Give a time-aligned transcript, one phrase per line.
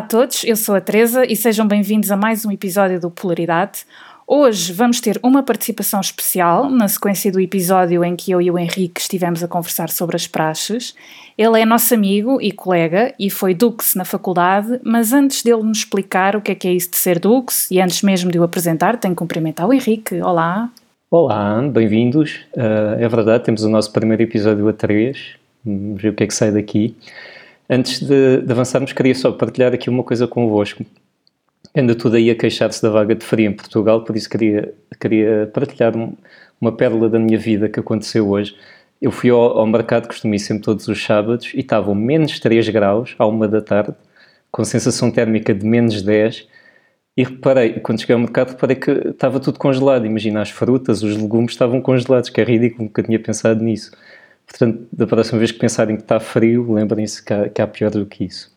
[0.00, 3.80] A todos, eu sou a Teresa e sejam bem-vindos a mais um episódio do Polaridade.
[4.26, 8.58] Hoje vamos ter uma participação especial na sequência do episódio em que eu e o
[8.58, 10.94] Henrique estivemos a conversar sobre as praxes.
[11.36, 15.80] Ele é nosso amigo e colega e foi Dux na faculdade, mas antes dele nos
[15.80, 18.42] explicar o que é que é isso de ser Dux e antes mesmo de o
[18.42, 20.18] apresentar, tenho que cumprimentar o Henrique.
[20.22, 20.70] Olá!
[21.10, 22.40] Olá, bem-vindos.
[22.54, 25.34] Uh, é verdade, temos o nosso primeiro episódio a três.
[25.62, 26.96] Vamos ver o que é que sai daqui.
[27.72, 30.84] Antes de, de avançarmos, queria só partilhar aqui uma coisa convosco.
[31.72, 35.48] Anda tudo aí a queixar-se da vaga de frio em Portugal, por isso queria, queria
[35.54, 36.16] partilhar um,
[36.60, 38.56] uma pérola da minha vida que aconteceu hoje.
[39.00, 42.68] Eu fui ao, ao mercado, costumo ir sempre todos os sábados, e estavam menos 3
[42.70, 43.94] graus à uma da tarde,
[44.50, 46.48] com sensação térmica de menos 10,
[47.16, 50.04] e reparei, quando cheguei ao mercado, reparei que estava tudo congelado.
[50.06, 53.92] Imagina, as frutas, os legumes estavam congelados, que é ridículo, nunca tinha pensado nisso.
[54.50, 58.04] Portanto, da próxima vez que pensarem que está frio, lembrem-se que, que, há pior do
[58.04, 58.52] que isso.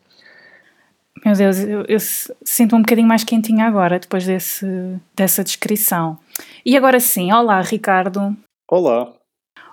[1.24, 1.98] Meu Deus, eu, eu
[2.44, 4.66] sinto um bocadinho mais quentinha agora, depois desse,
[5.16, 6.18] dessa descrição.
[6.66, 8.36] E agora sim, olá Ricardo.
[8.68, 9.12] Olá.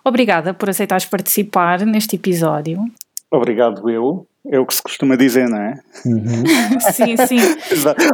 [0.06, 2.86] Obrigada por aceitares participar neste episódio.
[3.32, 4.28] Obrigado eu.
[4.48, 5.80] É o que se costuma dizer, não é?
[6.06, 6.44] Uhum.
[6.94, 7.38] sim, sim.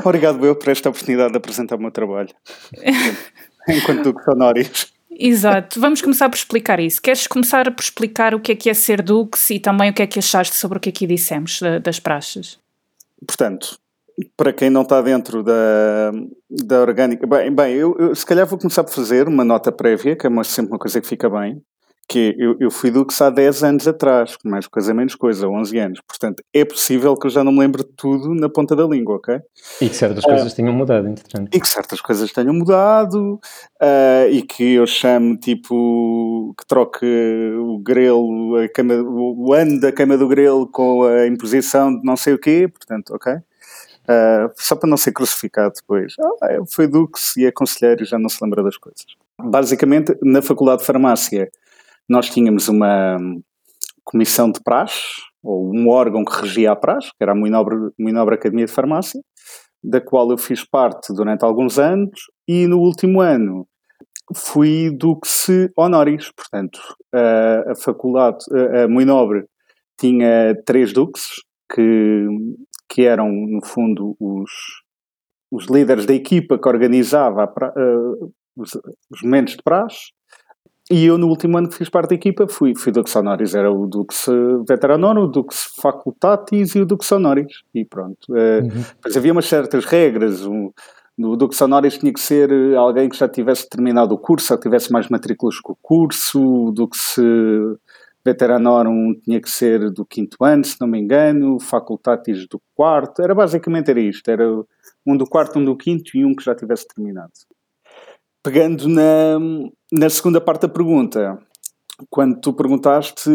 [0.03, 2.30] Obrigado eu por esta oportunidade de apresentar o meu trabalho.
[3.67, 4.97] Enquanto Duque Honoris.
[5.20, 7.02] Exato, vamos começar por explicar isso.
[7.02, 10.04] Queres começar por explicar o que é que é ser Dux e também o que
[10.04, 12.60] é que achaste sobre o que aqui dissemos das praxes?
[13.26, 13.80] Portanto,
[14.36, 16.12] para quem não está dentro da,
[16.50, 20.16] da orgânica, bem, bem eu, eu, se calhar vou começar por fazer uma nota prévia,
[20.16, 21.62] que é sempre uma coisa que fica bem,
[22.08, 26.02] que eu, eu fui Dux há 10 anos atrás, mais coisa menos coisa, 11 anos.
[26.08, 29.17] Portanto, é possível que eu já não me lembre de tudo na ponta da língua,
[29.17, 29.39] ok?
[29.81, 31.53] E que certas uh, coisas tenham mudado, entretanto.
[31.53, 33.39] E que certas coisas tenham mudado,
[33.81, 39.92] uh, e que eu chamo, tipo, que troque o grelo, a cama, o ano da
[39.92, 43.33] cama do grelo com a imposição de não sei o quê, portanto, ok?
[43.33, 46.14] Uh, só para não ser crucificado depois.
[46.42, 49.05] Ah, eu fui Dux e é conselheiro e já não se lembra das coisas.
[49.37, 51.49] Basicamente, na Faculdade de Farmácia,
[52.10, 53.18] nós tínhamos uma
[54.04, 55.02] comissão de praxe,
[55.44, 59.22] ou um órgão que regia a praxe, que era a Moinobre, Moinobre Academia de Farmácia,
[59.84, 63.68] da qual eu fiz parte durante alguns anos, e no último ano
[64.36, 65.48] fui Dux
[65.78, 66.80] Honoris, portanto,
[67.14, 69.45] a, a faculdade, a, a Moinobre
[70.00, 71.28] tinha três duques,
[71.74, 72.28] que,
[72.89, 74.52] que eram, no fundo, os,
[75.52, 78.74] os líderes da equipa que organizava pra, uh, os,
[79.12, 80.12] os momentos de praxe,
[80.89, 83.53] e eu, no último ano que fiz parte da equipa, fui, fui Dux Honoris.
[83.53, 84.25] Era o Dux
[84.67, 87.61] Veteranono, o Dux Facultatis e o Dux Honoris.
[87.75, 88.30] E pronto.
[88.30, 88.83] Uh, uhum.
[89.02, 90.45] Pois havia umas certas regras.
[90.45, 90.71] Um,
[91.17, 94.92] no Dux Honoris tinha que ser alguém que já tivesse terminado o curso, ou tivesse
[94.92, 96.67] mais matrículas que o curso.
[96.67, 97.15] O Dux
[98.23, 101.59] Veteranorum tinha que ser do quinto ano, se não me engano.
[101.59, 103.21] Facultatis do quarto.
[103.21, 104.30] Era basicamente era isto.
[104.30, 104.47] Era
[105.05, 107.31] um do quarto, um do quinto e um que já tivesse terminado.
[108.47, 109.37] Pegando na,
[109.91, 111.37] na segunda parte da pergunta,
[112.09, 113.30] quando tu perguntaste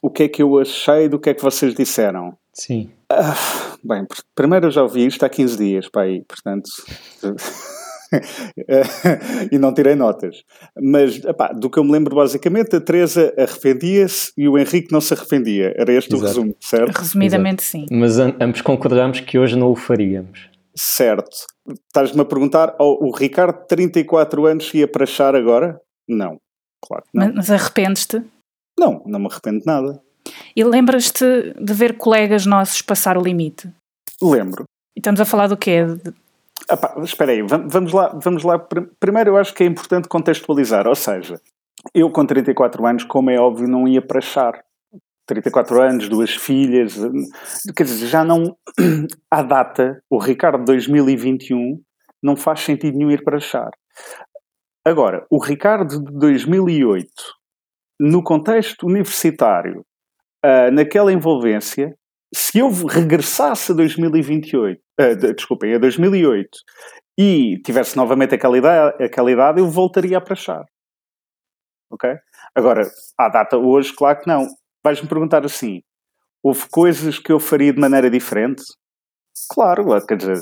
[0.00, 2.36] o que é que eu achei do que é que vocês disseram.
[2.52, 2.88] Sim.
[3.10, 3.34] Ah,
[3.82, 4.06] bem,
[4.36, 6.70] primeiro eu já ouvi isto há 15 dias, para aí, portanto.
[9.50, 10.44] e não tirei notas.
[10.80, 15.00] Mas, epá, do que eu me lembro, basicamente, a Teresa arrependia-se e o Henrique não
[15.00, 15.74] se arrependia.
[15.76, 16.22] Era este Exato.
[16.22, 16.96] o resumo, certo?
[16.96, 17.88] Resumidamente, Exato.
[17.88, 17.90] sim.
[17.90, 20.51] Mas ambos concordamos que hoje não o faríamos.
[20.76, 21.46] Certo.
[21.86, 25.80] Estás-me a perguntar, oh, o Ricardo, de 34 anos, ia para achar agora?
[26.08, 26.38] Não,
[26.84, 27.32] claro não.
[27.34, 28.22] Mas arrependes-te?
[28.78, 30.00] Não, não me arrependo de nada.
[30.56, 33.68] E lembras-te de ver colegas nossos passar o limite?
[34.20, 34.64] Lembro.
[34.96, 35.84] E estamos a falar do quê?
[36.70, 38.58] Epá, espera aí, vamos lá, vamos lá.
[39.00, 41.40] Primeiro eu acho que é importante contextualizar, ou seja,
[41.94, 44.62] eu com 34 anos, como é óbvio, não ia para achar.
[45.26, 46.96] 34 anos, duas filhas,
[47.76, 48.56] quer dizer, já não,
[49.30, 51.80] à data, o Ricardo 2021
[52.22, 53.70] não faz sentido nenhum ir para achar.
[54.84, 57.08] Agora, o Ricardo de 2008,
[58.00, 59.84] no contexto universitário,
[60.44, 61.96] uh, naquela envolvência,
[62.34, 66.48] se eu regressasse a 2028, uh, desculpem, a 2008,
[67.18, 70.64] e tivesse novamente aquela idade, aquela idade eu voltaria a prachar.
[71.90, 72.10] Ok?
[72.54, 72.82] Agora,
[73.18, 74.46] à data hoje, claro que não.
[74.84, 75.82] Vais-me perguntar assim:
[76.42, 78.62] houve coisas que eu faria de maneira diferente?
[79.50, 80.38] Claro, quer dizer,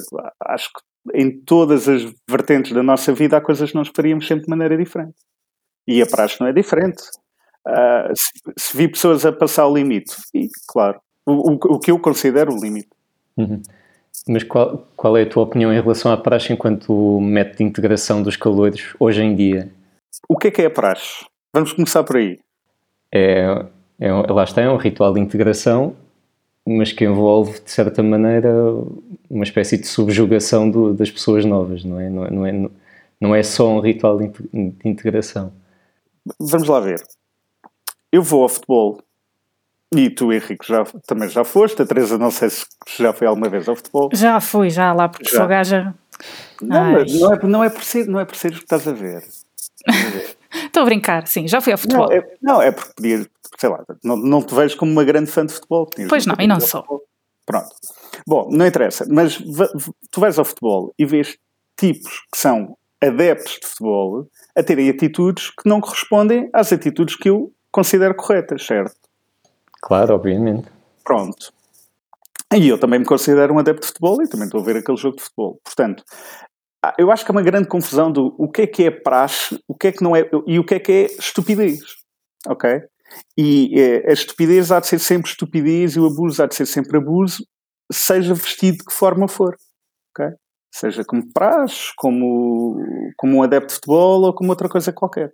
[0.46, 0.80] acho que
[1.14, 4.76] em todas as vertentes da nossa vida há coisas que nós faríamos sempre de maneira
[4.76, 5.16] diferente.
[5.86, 7.02] E a praxe não é diferente.
[7.66, 11.90] Uh, se, se, vi pessoas a passar o limite, e, claro, o, o, o, que
[11.90, 12.88] eu considero o limite.
[13.36, 13.60] Uhum.
[14.28, 18.22] Mas qual, qual é a tua opinião em relação à praxe enquanto método de integração
[18.22, 19.70] dos calores hoje em dia?
[20.28, 21.24] O que é que é a praxe?
[21.52, 22.38] Vamos começar por aí.
[23.12, 23.66] É,
[24.00, 25.94] é, lá está, é um ritual de integração
[26.66, 28.50] mas que envolve, de certa maneira,
[29.28, 32.08] uma espécie de subjugação do, das pessoas novas, não é?
[32.08, 32.70] Não, é, não, é,
[33.20, 34.30] não é só um ritual de
[34.84, 35.52] integração.
[36.38, 37.02] Vamos lá ver.
[38.12, 39.02] Eu vou ao futebol
[39.94, 41.80] e tu, Henrique, já, também já foste.
[41.82, 42.66] A Teresa, não sei se
[42.98, 44.10] já foi alguma vez ao futebol.
[44.12, 45.38] Já fui, já lá, porque já.
[45.38, 45.94] sou gaja.
[46.60, 48.92] Não, não, é, não, é por ser, não é por ser o que estás a
[48.92, 49.24] ver.
[50.66, 52.08] Estou a brincar, sim, já fui ao futebol.
[52.08, 53.26] Não, é, não, é porque podia,
[53.58, 55.88] sei lá, não, não te vejo como uma grande fã de futebol.
[56.08, 56.84] Pois não, e não sou.
[57.46, 57.70] Pronto.
[58.26, 59.38] Bom, não interessa, mas
[60.10, 61.36] tu vais ao futebol e vês
[61.76, 67.30] tipos que são adeptos de futebol a terem atitudes que não correspondem às atitudes que
[67.30, 68.94] eu considero corretas, certo?
[69.80, 70.68] Claro, obviamente.
[71.02, 71.52] Pronto.
[72.54, 74.98] E eu também me considero um adepto de futebol e também estou a ver aquele
[74.98, 75.60] jogo de futebol.
[75.64, 76.04] Portanto,
[76.98, 79.74] eu acho que é uma grande confusão do o que é que é praxe, o
[79.74, 81.80] que é que não é e o que é que é estupidez.
[82.46, 82.82] Ok?
[83.36, 86.66] E é, a estupidez há de ser sempre estupidez e o abuso há de ser
[86.66, 87.44] sempre abuso,
[87.92, 89.56] seja vestido de que forma for.
[90.10, 90.34] Ok?
[90.72, 92.76] Seja como praxe, como,
[93.16, 95.32] como um adepto de futebol ou como outra coisa qualquer.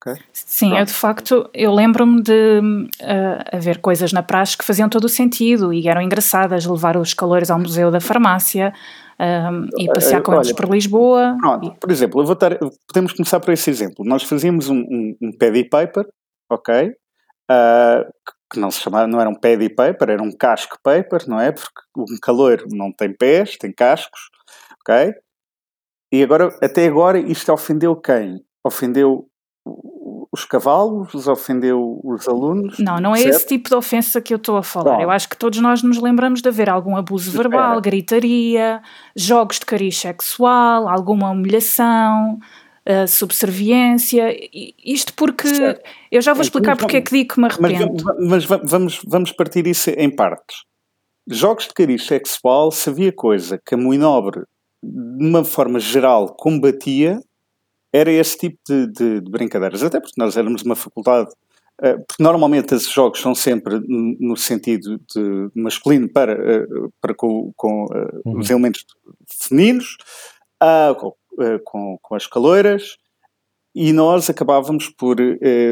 [0.00, 0.22] Okay?
[0.32, 0.80] Sim, Pronto.
[0.80, 5.08] eu de facto, eu lembro-me de uh, haver coisas na praxe que faziam todo o
[5.08, 8.72] sentido e eram engraçadas, levar os calores ao Museu da Farmácia
[9.18, 11.36] um, e passear com Olha, eles por Lisboa.
[11.40, 12.22] Pronto, por exemplo,
[12.86, 14.04] podemos começar por esse exemplo.
[14.04, 16.06] Nós fazíamos um, um, um paddy paper,
[16.50, 16.92] ok?
[17.50, 18.10] Uh,
[18.52, 21.52] que não se chamava, não era um paddy paper, era um casco paper, não é?
[21.52, 24.30] Porque um calor não tem pés, tem cascos,
[24.80, 25.14] ok?
[26.12, 28.40] E agora, até agora, isto ofendeu quem?
[28.64, 29.28] Ofendeu
[30.32, 32.78] os cavalos, ofendeu os alunos.
[32.78, 33.34] Não, não é certo?
[33.34, 34.96] esse tipo de ofensa que eu estou a falar.
[34.96, 35.02] Bom.
[35.02, 38.82] Eu acho que todos nós nos lembramos de haver algum abuso verbal, gritaria,
[39.16, 42.38] jogos de cariz sexual, alguma humilhação,
[42.88, 44.34] uh, subserviência.
[44.84, 45.48] Isto porque.
[45.48, 45.82] Certo.
[46.10, 48.04] Eu já vou explicar então, porque é que digo que me arrependo.
[48.20, 50.58] Mas, mas vamos, vamos partir isso em partes.
[51.28, 54.42] Jogos de cariz sexual, se havia coisa que a Moinobre,
[54.82, 57.20] de uma forma geral, combatia,
[57.92, 61.28] era esse tipo de, de, de, brincadeiras, até porque nós éramos uma faculdade,
[61.82, 67.52] uh, porque normalmente esses jogos são sempre no sentido de masculino para, uh, para com,
[67.56, 68.38] com uh, uhum.
[68.38, 68.84] os elementos
[69.48, 69.96] femininos,
[71.00, 71.12] com,
[71.64, 72.96] com, com, as caloiras,
[73.74, 75.16] e nós acabávamos por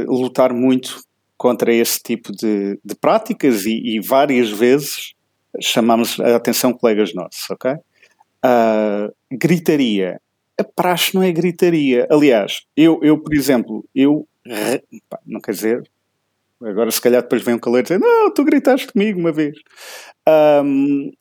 [0.07, 1.01] lutar muito
[1.37, 5.15] contra esse tipo de, de práticas e, e, várias vezes
[5.61, 7.75] chamámos a atenção colegas nossos, ok?
[9.33, 10.21] gritaria
[10.59, 12.07] a praxe não é gritaria.
[12.11, 14.27] Aliás, eu, eu por exemplo, eu.
[15.27, 15.91] Não quer dizer.
[16.63, 19.57] Agora, se calhar, depois vem um calor e dizer: Não, tu gritaste comigo uma vez.
[20.65, 21.13] Um,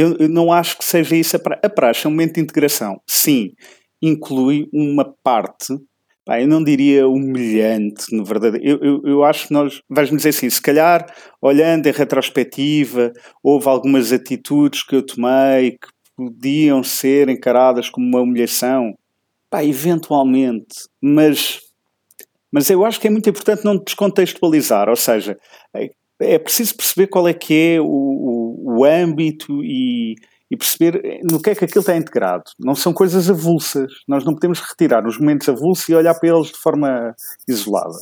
[0.00, 1.60] eu, eu, não acho que seja isso a praxe.
[1.64, 3.00] A praxe é um momento de integração.
[3.06, 3.50] Sim,
[4.00, 5.74] inclui uma parte.
[6.28, 8.60] Eu não diria humilhante, na verdade.
[8.62, 9.82] Eu, eu, eu acho que nós.
[9.88, 11.06] Vais-me dizer assim: se calhar,
[11.42, 13.12] olhando em retrospectiva,
[13.42, 18.94] houve algumas atitudes que eu tomei que podiam ser encaradas como uma humilhação?
[19.50, 21.58] Pá, eventualmente, mas,
[22.52, 25.36] mas eu acho que é muito importante não descontextualizar, ou seja,
[26.20, 30.14] é, preciso perceber qual é que é o, o, o âmbito e,
[30.50, 32.44] e perceber no que é que aquilo está integrado.
[32.58, 33.90] Não são coisas avulsas.
[34.06, 37.14] Nós não podemos retirar os momentos avulsos e olhar para eles de forma
[37.48, 37.98] isolada.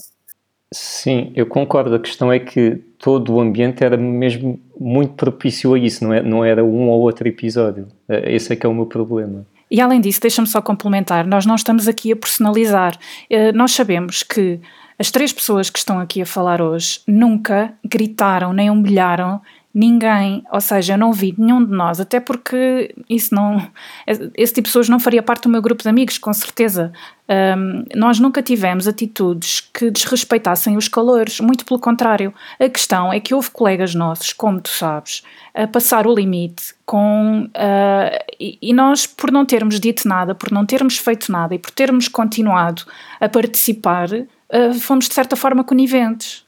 [0.72, 1.94] Sim, eu concordo.
[1.94, 6.22] A questão é que todo o ambiente era mesmo muito propício a isso, não, é,
[6.22, 7.88] não era um ou outro episódio.
[8.08, 9.46] É, esse é que é o meu problema.
[9.70, 12.96] E além disso, deixa-me só complementar, nós não estamos aqui a personalizar.
[13.28, 14.60] Eh, nós sabemos que
[14.98, 19.40] as três pessoas que estão aqui a falar hoje nunca gritaram nem humilharam
[19.74, 23.64] ninguém, ou seja, eu não vi nenhum de nós, até porque isso não,
[24.06, 26.92] esse tipo de pessoas não faria parte do meu grupo de amigos, com certeza.
[27.28, 32.32] Um, nós nunca tivemos atitudes que desrespeitassem os calores, muito pelo contrário.
[32.58, 35.22] A questão é que houve colegas nossos, como tu sabes,
[35.54, 37.44] a passar o limite com.
[37.44, 41.58] Uh, e, e nós, por não termos dito nada, por não termos feito nada e
[41.58, 42.82] por termos continuado
[43.20, 46.47] a participar, uh, fomos de certa forma coniventes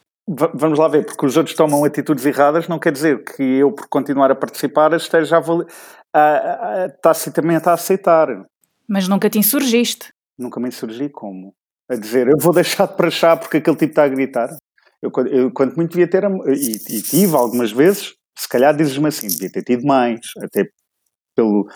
[0.55, 3.89] vamos lá ver, porque os outros tomam atitudes erradas, não quer dizer que eu, por
[3.89, 8.29] continuar a participar, esteja a, a, a, tacitamente a aceitar.
[8.89, 10.13] Mas nunca te insurgiste.
[10.39, 11.53] Nunca me insurgi como?
[11.91, 14.49] A dizer, eu vou deixar de prachar porque aquele tipo está a gritar.
[15.03, 19.27] Eu, eu quanto muito devia ter, e, e tive algumas vezes, se calhar dizes-me assim,
[19.27, 20.65] devia ter tido mais, até
[21.35, 21.67] pelo,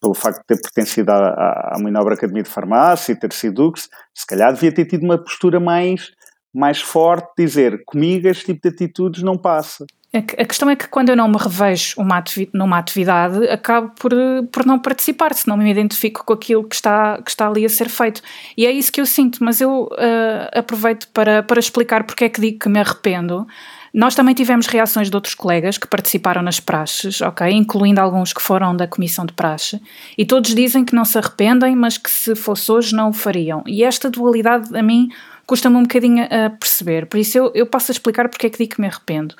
[0.00, 3.54] pelo facto de ter pertencido à, à, à Minobra Academia de Farmácia e ter sido
[3.54, 6.12] Dux, se calhar devia ter tido uma postura mais
[6.54, 9.84] mais forte dizer comigo este tipo de atitudes não passa.
[10.14, 14.12] A questão é que quando eu não me revejo uma numa atividade, acabo por,
[14.52, 17.68] por não participar, se não me identifico com aquilo que está, que está ali a
[17.68, 18.22] ser feito.
[18.56, 22.28] E é isso que eu sinto, mas eu uh, aproveito para, para explicar porque é
[22.28, 23.44] que digo que me arrependo.
[23.92, 27.48] Nós também tivemos reações de outros colegas que participaram nas praxes, ok?
[27.50, 29.80] Incluindo alguns que foram da comissão de praxe,
[30.16, 33.64] e todos dizem que não se arrependem, mas que se fosse hoje não o fariam.
[33.66, 35.08] E esta dualidade a mim
[35.46, 38.58] custa-me um bocadinho a perceber, por isso eu, eu passo a explicar porque é que
[38.58, 39.34] digo que me arrependo.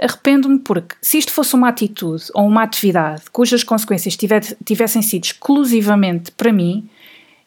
[0.00, 4.16] Arrependo-me porque, se isto fosse uma atitude ou uma atividade cujas consequências
[4.64, 6.88] tivessem sido exclusivamente para mim,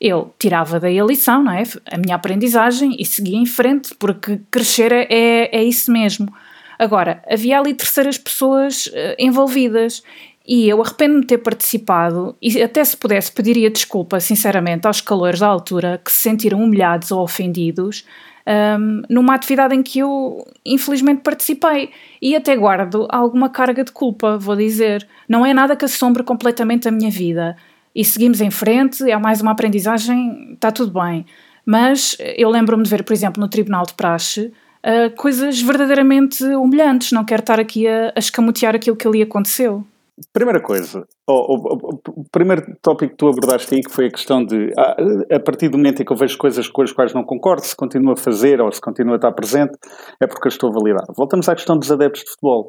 [0.01, 1.63] eu tirava daí a lição, não é?
[1.85, 6.33] A minha aprendizagem e seguia em frente, porque crescer é, é, é isso mesmo.
[6.79, 10.01] Agora, havia ali terceiras pessoas uh, envolvidas
[10.47, 15.39] e eu arrependo-me de ter participado e até se pudesse pediria desculpa, sinceramente, aos calores
[15.39, 18.05] da altura que se sentiram humilhados ou ofendidos
[18.47, 24.37] um, numa atividade em que eu infelizmente participei e até guardo alguma carga de culpa,
[24.37, 25.07] vou dizer.
[25.27, 27.55] Não é nada que assombre completamente a minha vida
[27.93, 31.25] e seguimos em frente, é mais uma aprendizagem, está tudo bem.
[31.65, 34.51] Mas eu lembro-me de ver, por exemplo, no Tribunal de Praxe,
[34.83, 37.11] uh, coisas verdadeiramente humilhantes.
[37.11, 39.85] Não quero estar aqui a, a escamotear aquilo que ali aconteceu.
[40.33, 44.43] Primeira coisa, o, o, o, primeiro tópico que tu abordaste aí que foi a questão
[44.45, 47.23] de a, a, partir do momento em que eu vejo coisas com as quais não
[47.23, 49.77] concordo, se continuo a fazer ou se continua a estar presente,
[50.21, 51.05] é porque eu estou a validar.
[51.15, 52.67] Voltamos à questão dos adeptos de futebol.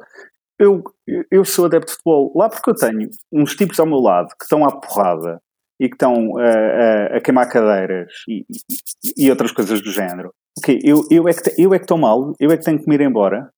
[0.59, 0.83] Eu,
[1.31, 4.45] eu sou adepto de futebol lá porque eu tenho uns tipos ao meu lado que
[4.45, 5.41] estão à porrada
[5.81, 10.33] e que estão a, a, a queimar cadeiras e, e, e, outras coisas do género.
[10.59, 12.33] Ok, eu, eu, é que, eu é que estou mal?
[12.39, 13.51] Eu é que tenho que me ir embora?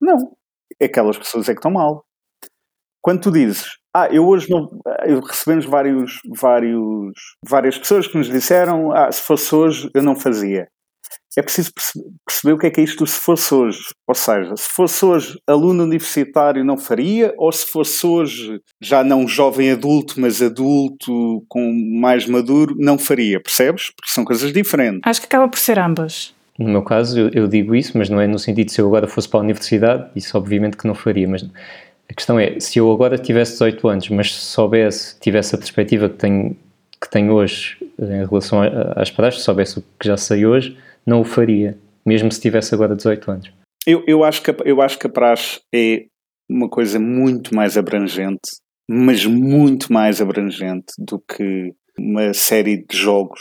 [0.00, 0.36] Não.
[0.80, 2.04] Aquelas pessoas é que estão mal.
[3.04, 4.66] Quando tu dizes, ah, eu hoje não.
[5.04, 7.12] Eu recebemos vários, vários,
[7.46, 10.68] várias pessoas que nos disseram, ah, se fosse hoje eu não fazia
[11.36, 11.72] é preciso
[12.24, 13.80] perceber o que é que é isto se fosse hoje.
[14.06, 19.26] Ou seja, se fosse hoje aluno universitário não faria, ou se fosse hoje já não
[19.26, 23.90] jovem adulto, mas adulto com mais maduro, não faria, percebes?
[23.90, 25.00] Porque são coisas diferentes.
[25.04, 26.32] Acho que acaba por ser ambas.
[26.56, 28.86] No meu caso, eu, eu digo isso, mas não é no sentido de se eu
[28.86, 31.44] agora fosse para a universidade, isso obviamente que não faria, mas
[32.08, 36.16] a questão é, se eu agora tivesse 18 anos, mas soubesse, tivesse a perspectiva que
[36.16, 36.56] tenho,
[37.00, 38.60] que tenho hoje em relação
[38.96, 42.94] às praxes, soubesse o que já sei hoje, não o faria, mesmo se tivesse agora
[42.94, 43.52] 18 anos.
[43.86, 46.06] Eu, eu, acho, que, eu acho que a praxe é
[46.48, 48.50] uma coisa muito mais abrangente,
[48.88, 53.40] mas muito mais abrangente do que uma série de jogos.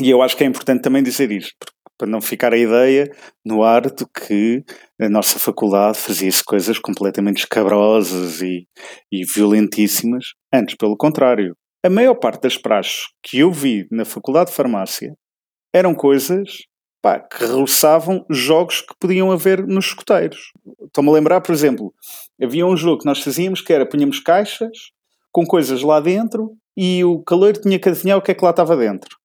[0.00, 1.66] E eu acho que é importante também dizer isto,
[2.02, 3.08] para não ficar a ideia
[3.46, 4.64] no ar de que
[5.00, 8.66] a nossa faculdade fazia-se coisas completamente escabrosas e,
[9.12, 10.24] e violentíssimas.
[10.52, 11.56] Antes, pelo contrário.
[11.80, 15.14] A maior parte das praxes que eu vi na Faculdade de Farmácia
[15.72, 16.64] eram coisas
[17.00, 20.50] pá, que roçavam jogos que podiam haver nos escoteiros.
[20.84, 21.94] Estou-me a lembrar, por exemplo,
[22.42, 24.76] havia um jogo que nós fazíamos que era, punhamos caixas
[25.30, 28.50] com coisas lá dentro e o caloiro tinha que adivinhar o que é que lá
[28.50, 29.16] estava dentro.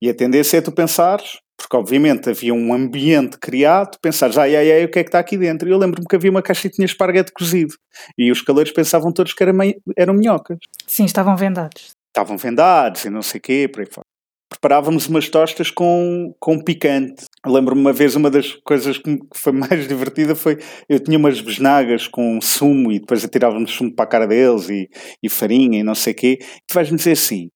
[0.00, 4.72] E a tendência é tu pensares, porque obviamente havia um ambiente criado, pensares, ai ai
[4.72, 5.68] ai, o que é que está aqui dentro?
[5.68, 7.74] E eu lembro-me que havia uma caixa e tinha esparguete cozido.
[8.16, 9.58] E os caleiros pensavam todos que eram,
[9.96, 10.58] eram minhocas.
[10.86, 11.90] Sim, estavam vendados.
[12.08, 14.06] Estavam vendados e não sei o quê, por aí fora
[14.48, 17.24] preparávamos umas tostas com, com picante.
[17.46, 22.08] Lembro-me uma vez, uma das coisas que foi mais divertida foi, eu tinha umas besnagas
[22.08, 24.88] com sumo e depois atirávamos sumo para a cara deles e,
[25.22, 26.38] e farinha e não sei o quê.
[26.40, 27.50] E tu vais-me dizer assim,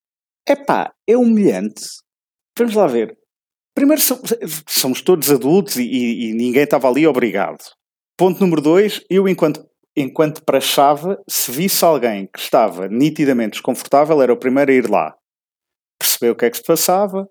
[0.48, 1.82] epá, é humilhante.
[2.56, 3.16] Vamos lá ver.
[3.74, 4.02] Primeiro,
[4.68, 7.62] somos todos adultos e, e, ninguém estava ali obrigado.
[8.16, 9.64] Ponto número dois, eu enquanto
[9.96, 15.14] enquanto prachava, se visse alguém que estava nitidamente desconfortável, era o primeiro a ir lá
[15.98, 17.28] perceber o que é que se passava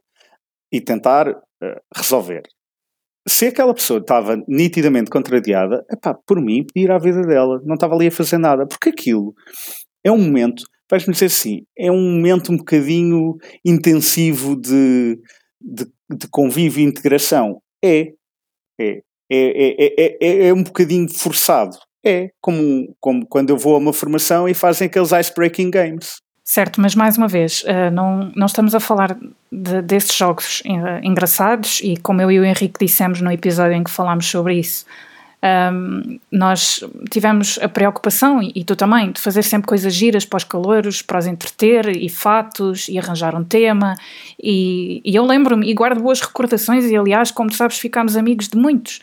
[0.71, 2.43] e tentar uh, resolver.
[3.27, 7.95] Se aquela pessoa estava nitidamente contrariada, epá, por mim, pedir à vida dela, não estava
[7.95, 9.33] ali a fazer nada, porque aquilo
[10.03, 15.19] é um momento, vais-me dizer assim, é um momento um bocadinho intensivo de,
[15.61, 17.61] de, de convívio e integração.
[17.83, 18.11] É,
[18.79, 21.77] é, é, é, é, é um bocadinho forçado.
[22.03, 26.21] É como, como quando eu vou a uma formação e fazem aqueles ice-breaking games.
[26.43, 29.15] Certo, mas mais uma vez, uh, não, não estamos a falar
[29.51, 33.83] de, desses jogos uh, engraçados e como eu e o Henrique dissemos no episódio em
[33.83, 34.85] que falámos sobre isso,
[35.43, 40.37] um, nós tivemos a preocupação, e, e, tu também, de fazer sempre coisas giras para
[40.37, 43.95] os calouros, para os entreter, e fatos, e arranjar um tema,
[44.41, 48.47] e, e eu lembro-me e guardo boas recordações, e aliás, como tu sabes, ficámos amigos
[48.47, 48.99] de muitos.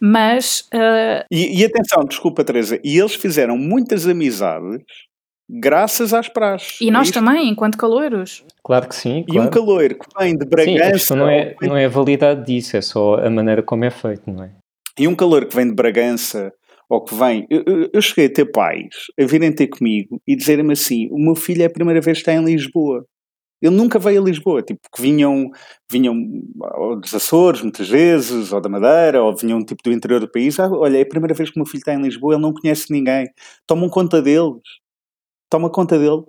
[0.00, 0.68] Mas.
[0.74, 1.24] Uh...
[1.30, 4.82] E, e atenção, desculpa, Teresa, e eles fizeram muitas amizades
[5.48, 6.80] graças às praxes.
[6.80, 8.44] E nós é também, enquanto caloiros.
[8.64, 9.24] Claro que sim.
[9.24, 9.44] Claro.
[9.44, 10.98] E um caloiro que vem de Bragança.
[10.98, 14.28] Sim, não é, não é a validade disso, é só a maneira como é feito,
[14.30, 14.50] não é?
[14.98, 16.52] E um caloiro que vem de Bragança
[16.88, 17.46] ou que vem.
[17.50, 18.88] Eu, eu, cheguei a ter pais
[19.18, 22.22] a virem ter comigo e dizerem-me assim: o meu filho é a primeira vez que
[22.22, 23.04] está em Lisboa.
[23.60, 25.50] Ele nunca veio a Lisboa, tipo, que vinham,
[25.90, 26.14] vinham
[27.00, 30.60] dos Açores, muitas vezes, ou da Madeira, ou vinham tipo do interior do país.
[30.60, 32.52] Ah, olha, é a primeira vez que o meu filho está em Lisboa, ele não
[32.52, 33.26] conhece ninguém.
[33.66, 34.60] Tomam conta deles.
[35.50, 36.22] Toma conta dele.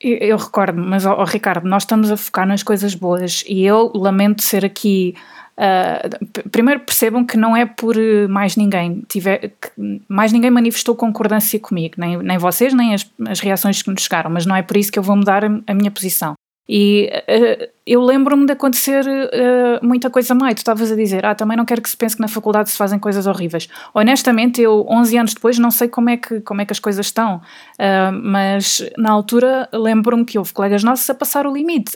[0.00, 3.90] Eu, eu recordo, mas oh, Ricardo, nós estamos a focar nas coisas boas e eu
[3.94, 5.14] lamento ser aqui
[5.58, 7.96] Uh, primeiro percebam que não é por
[8.28, 9.52] mais ninguém tiver,
[10.06, 14.30] mais ninguém manifestou concordância comigo, nem, nem vocês, nem as, as reações que nos chegaram,
[14.30, 16.34] mas não é por isso que eu vou mudar a, a minha posição.
[16.68, 20.54] E uh, eu lembro-me de acontecer uh, muita coisa mais.
[20.54, 22.76] Tu estavas a dizer, ah, também não quero que se pense que na faculdade se
[22.76, 23.68] fazem coisas horríveis.
[23.94, 27.06] Honestamente, eu, 11 anos depois, não sei como é que, como é que as coisas
[27.06, 31.92] estão, uh, mas na altura lembro-me que houve colegas nossos a passar o limite.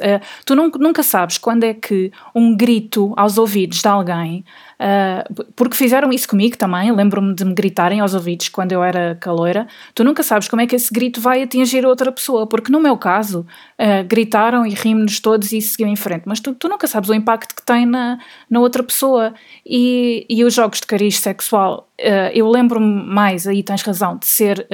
[0.47, 4.45] tu nunca, sabes quando é que um grito aos ouvidos de alguém
[4.81, 9.15] Uh, porque fizeram isso comigo também, lembro-me de me gritarem aos ouvidos quando eu era
[9.21, 9.69] caloira.
[9.95, 12.97] Tu nunca sabes como é que esse grito vai atingir outra pessoa, porque no meu
[12.97, 13.47] caso,
[13.79, 17.15] uh, gritaram e rimos todos e seguiu em frente, mas tu, tu, nunca sabes o
[17.15, 18.19] impacto que tem na,
[18.49, 19.33] na outra pessoa.
[19.65, 24.27] E, e os jogos de cariz sexual, uh, eu lembro-me mais, aí tens razão, de
[24.27, 24.67] ser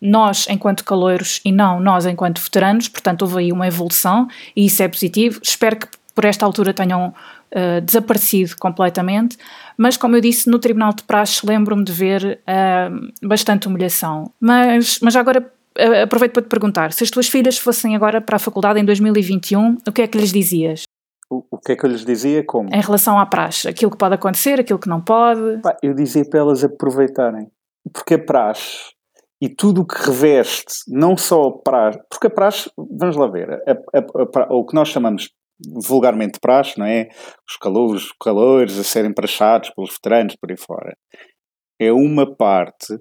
[0.00, 4.82] nós enquanto caloiros e não nós enquanto veteranos, portanto houve aí uma evolução e isso
[4.82, 5.40] é positivo.
[5.42, 9.36] Espero que por esta altura tenham uh, desaparecido completamente,
[9.76, 14.30] mas como eu disse, no Tribunal de Praxe lembro-me de ver uh, bastante humilhação.
[14.40, 15.61] Mas, mas agora uh,
[16.02, 19.76] aproveito para te perguntar, se as tuas filhas fossem agora para a faculdade em 2021,
[19.86, 20.84] o que é que lhes dizias?
[21.30, 22.44] O, o que é que eu lhes dizia?
[22.44, 22.68] Como?
[22.72, 25.60] Em relação à praxe, aquilo que pode acontecer, aquilo que não pode.
[25.82, 27.50] eu dizia para elas aproveitarem,
[27.92, 28.92] porque a praxe
[29.40, 33.50] e tudo o que reveste, não só a praxe, porque a praxe, vamos lá ver,
[33.50, 35.30] a, a, a, o que nós chamamos
[35.84, 37.08] vulgarmente praxe, não é?
[37.48, 40.96] Os calores, os calores a serem praxados pelos veteranos por aí fora.
[41.80, 42.98] É uma parte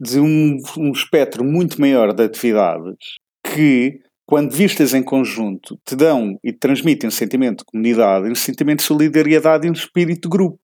[0.00, 6.38] de um, um espectro muito maior de atividades que, quando vistas em conjunto, te dão
[6.42, 10.36] e te transmitem um sentimento de comunidade, um sentimento de solidariedade e um espírito de
[10.36, 10.58] grupo.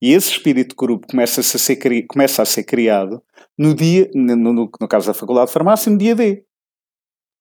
[0.00, 3.22] E esse espírito de grupo começa a ser, começa a ser criado
[3.58, 6.44] no dia, no, no, no caso da Faculdade de Farmácia, no dia D.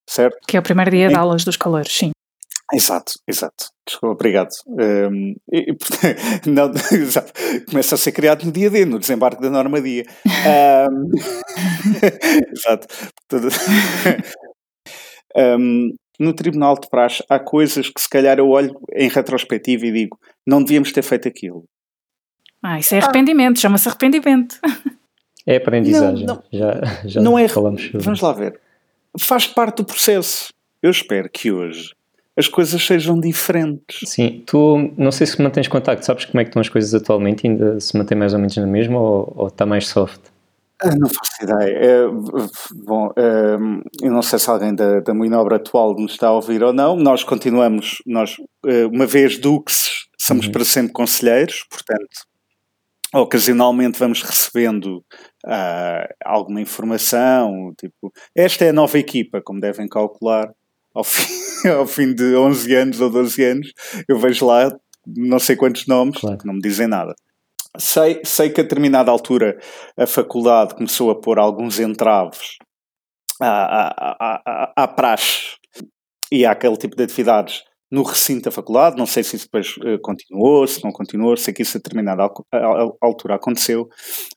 [0.10, 0.38] Certo?
[0.47, 2.12] Que é o primeiro dia de aulas dos calores, sim.
[2.73, 3.69] Exato, exato.
[3.86, 4.49] Desculpa, obrigado.
[4.67, 5.67] Um, e,
[6.45, 7.32] não, exato.
[7.69, 10.06] Começa a ser criado no dia D, no desembarque da Normandia.
[10.25, 11.10] Um,
[12.51, 12.88] exato.
[15.36, 19.91] Um, no Tribunal de Praxe há coisas que se calhar eu olho em retrospectiva e
[19.91, 21.65] digo não devíamos ter feito aquilo.
[22.63, 24.60] Ah, isso é arrependimento, chama-se arrependimento.
[25.45, 26.25] É aprendizagem.
[26.25, 27.91] Não, não, já, já não é, falamos.
[27.93, 28.60] Vamos lá ver.
[29.19, 30.51] Faz parte do processo.
[30.82, 31.91] Eu espero que hoje
[32.38, 33.97] as coisas sejam diferentes.
[34.06, 37.47] Sim, tu não sei se mantens contacto, sabes como é que estão as coisas atualmente?
[37.47, 40.21] Ainda se mantém mais ou menos na mesma ou, ou está mais soft?
[40.80, 41.76] Ah, não faço ideia.
[41.76, 42.08] É,
[42.86, 46.62] bom, é, eu não sei se alguém da, da Moinobra atual nos está a ouvir
[46.62, 46.95] ou não.
[46.95, 50.52] Nós continuamos, nós, é, uma vez duques, somos uhum.
[50.52, 52.28] para sempre conselheiros, portanto,
[53.15, 54.97] ocasionalmente vamos recebendo
[55.45, 60.52] uh, alguma informação, tipo, esta é a nova equipa, como devem calcular,
[60.97, 63.73] ao fim, ao fim de 11 anos ou 12 anos,
[64.10, 64.69] eu vejo lá
[65.05, 66.38] não sei quantos nomes claro.
[66.38, 67.15] que não me dizem nada.
[67.77, 69.57] Sei, sei que a determinada altura
[69.95, 72.57] a faculdade começou a pôr alguns entraves
[73.39, 75.55] à, à, à, à praxe
[76.31, 78.97] e àquele tipo de atividades no recinto da faculdade.
[78.97, 82.27] Não sei se isso depois uh, continuou, se não continuou, sei que isso a determinada
[82.99, 83.88] altura aconteceu,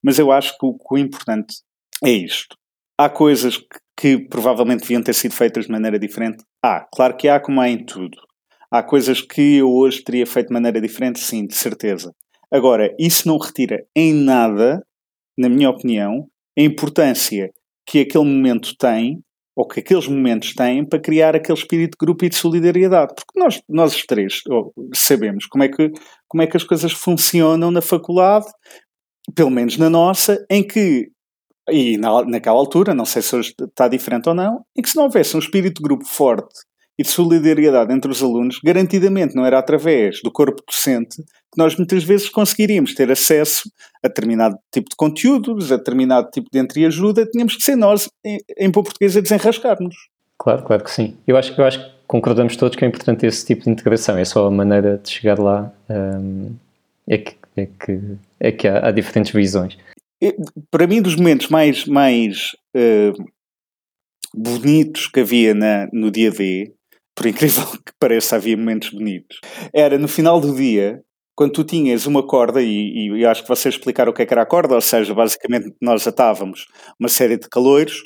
[0.03, 1.57] mas eu acho que o, que o importante
[2.05, 2.55] é isto.
[2.99, 6.43] Há coisas que, que provavelmente deviam ter sido feitas de maneira diferente?
[6.65, 8.17] Há, claro que há, como há em tudo.
[8.71, 12.11] Há coisas que eu hoje teria feito de maneira diferente, sim, de certeza.
[12.51, 14.83] Agora, isso não retira em nada,
[15.37, 16.27] na minha opinião,
[16.59, 17.51] a importância
[17.87, 19.23] que aquele momento tem,
[19.55, 23.13] ou que aqueles momentos têm, para criar aquele espírito de grupo e de solidariedade.
[23.15, 24.41] Porque nós, nós os três
[24.95, 25.91] sabemos como é, que,
[26.27, 28.47] como é que as coisas funcionam na faculdade,
[29.35, 31.11] pelo menos na nossa, em que
[31.69, 34.97] e na, naquela altura, não sei se hoje está diferente ou não, em que se
[34.97, 36.61] não houvesse um espírito de grupo forte
[36.99, 41.75] e de solidariedade entre os alunos, garantidamente não era através do corpo docente que nós
[41.75, 43.71] muitas vezes conseguiríamos ter acesso
[44.05, 48.39] a determinado tipo de conteúdos, a determinado tipo de entreajuda, tínhamos que ser nós, em,
[48.59, 49.97] em bom português, a desenrascar-nos.
[50.39, 51.17] Claro, claro que sim.
[51.27, 54.25] Eu acho, eu acho que concordamos todos que é importante esse tipo de integração, é
[54.25, 56.53] só a maneira de chegar lá, hum,
[57.09, 58.01] é, que, é, que,
[58.39, 59.77] é que há, há diferentes visões
[60.71, 63.25] para mim, dos momentos mais, mais uh,
[64.35, 66.73] bonitos que havia na, no dia D,
[67.15, 69.39] por incrível que pareça, havia momentos bonitos,
[69.75, 71.03] era no final do dia,
[71.41, 74.35] quando tu tinhas uma corda, e, e acho que vocês explicaram o que, é que
[74.35, 76.67] era a corda, ou seja, basicamente nós atávamos
[76.99, 78.03] uma série de calores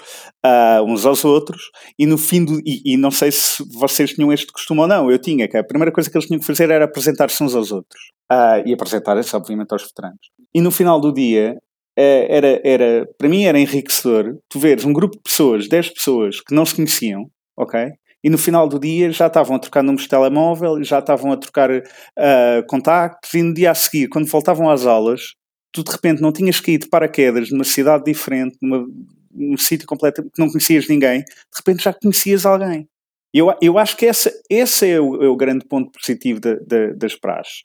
[0.47, 2.61] uh, uns aos outros, e no fim do.
[2.65, 5.65] E, e, não sei se vocês tinham este costume ou não, eu tinha, que a
[5.65, 8.01] primeira coisa que eles tinham que fazer era apresentar-se uns aos outros.
[8.31, 10.31] Uh, e apresentar-se, obviamente, aos veteranos.
[10.55, 11.57] E no final do dia,
[11.97, 16.55] era, era, para mim era enriquecedor tu veres um grupo de pessoas, 10 pessoas, que
[16.55, 17.93] não se conheciam, ok?
[18.25, 21.37] e no final do dia já estavam a trocar números de telemóvel, já estavam a
[21.37, 25.35] trocar uh, contactos, e no dia a seguir, quando voltavam às aulas,
[25.71, 28.87] tu de repente não tinhas ir de paraquedas numa cidade diferente, numa,
[29.31, 32.89] num sítio completo que não conhecias ninguém, de repente já conhecias alguém.
[33.33, 36.95] Eu, eu acho que essa, esse é o, é o grande ponto positivo de, de,
[36.95, 37.61] das praxes.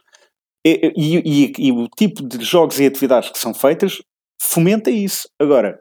[0.66, 4.02] E, e, e, e, o tipo de jogos e atividades que são feitas
[4.42, 5.30] fomenta isso.
[5.40, 5.80] Agora,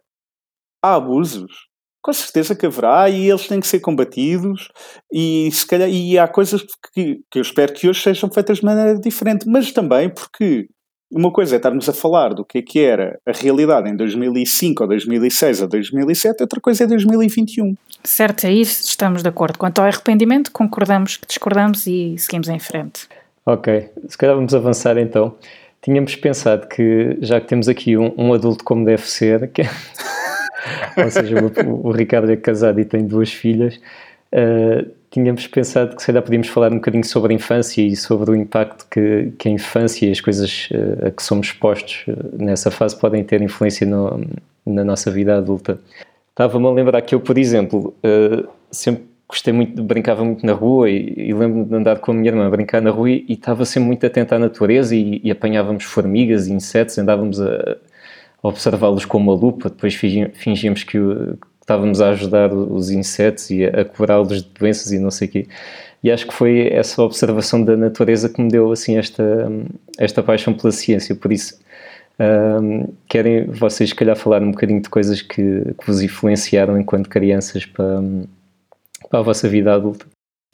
[0.83, 1.69] há abusos
[2.01, 4.69] com certeza que haverá e eles têm que ser combatidos
[5.13, 8.65] e se calhar e há coisas que, que eu espero que hoje sejam feitas de
[8.65, 10.69] maneira diferente, mas também porque
[11.11, 14.83] uma coisa é estarmos a falar do que é que era a realidade em 2005
[14.83, 17.75] ou 2006 ou 2007, outra coisa é 2021.
[18.05, 19.59] Certo, é isso, estamos de acordo.
[19.59, 23.09] Quanto ao arrependimento, concordamos que discordamos e seguimos em frente.
[23.45, 25.35] Ok, se calhar vamos avançar então.
[25.89, 29.63] Tínhamos pensado que, já que temos aqui um, um adulto como deve ser, que
[31.03, 33.81] ou seja, o, o, Ricardo é casado e tem duas filhas,
[34.31, 38.31] uh, tínhamos pensado que se calhar podíamos falar um bocadinho sobre a infância e sobre
[38.31, 42.37] o impacto que, que a infância e as coisas uh, a que somos expostos uh,
[42.37, 44.27] nessa fase podem ter influência no,
[44.67, 45.81] na nossa vida adulta.
[46.29, 47.95] Estava-me a lembrar que eu, por exemplo,
[48.71, 52.31] sempre gostei muito, brincava muito na rua e, e lembro-me de andar com a minha
[52.31, 55.85] irmã a brincar na rua e, estava sempre muito atento à natureza e, e apanhávamos
[55.85, 57.77] formigas e insetos, andávamos a,
[58.43, 60.99] observá-los com uma lupa, depois fingíamos que,
[61.61, 65.47] estávamos a ajudar os insetos e a, curá-los de doenças e não sei o quê.
[66.03, 69.53] E acho que foi essa observação da natureza que me deu assim esta,
[69.99, 71.59] esta paixão pela ciência, por isso
[72.19, 77.09] um, querem vocês, se calhar, falar um bocadinho de coisas que, que vos influenciaram enquanto
[77.09, 78.01] crianças para,
[79.09, 80.07] para a vossa vida adulta?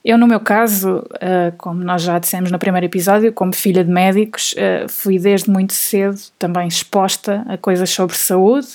[0.05, 3.91] Eu, no meu caso, uh, como nós já dissemos no primeiro episódio, como filha de
[3.91, 8.69] médicos, uh, fui desde muito cedo também exposta a coisas sobre saúde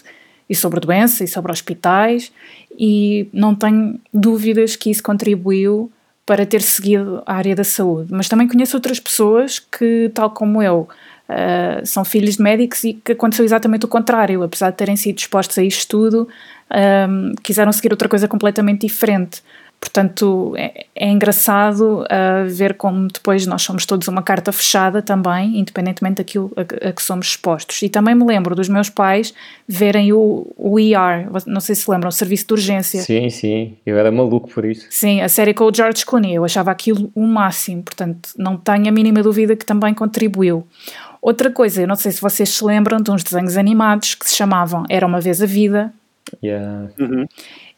[0.49, 2.31] e sobre doença e sobre hospitais,
[2.75, 5.91] e não tenho dúvidas que isso contribuiu
[6.25, 8.11] para ter seguido a área da saúde.
[8.11, 10.87] Mas também conheço outras pessoas que, tal como eu,
[11.29, 15.19] uh, são filhos de médicos e que aconteceu exatamente o contrário, apesar de terem sido
[15.19, 16.27] expostos a isto tudo,
[17.41, 19.41] quiseram seguir outra coisa completamente diferente.
[19.79, 25.57] Portanto, é, é engraçado uh, ver como depois nós somos todos uma carta fechada também,
[25.57, 27.81] independentemente daquilo a, a, que somos expostos.
[27.81, 29.33] E também me lembro dos meus pais
[29.65, 33.01] verem o, o ER, não sei se lembram, o Serviço de Urgência.
[33.01, 34.85] Sim, sim, eu era maluco por isso.
[34.89, 38.89] Sim, a série com o George Clooney, eu achava aquilo o máximo, portanto, não tenho
[38.89, 40.67] a mínima dúvida que também contribuiu.
[41.21, 44.35] Outra coisa, eu não sei se vocês se lembram de uns desenhos animados que se
[44.35, 45.93] chamavam Era uma Vez a Vida.
[46.43, 46.89] Yeah.
[46.99, 47.25] Uhum.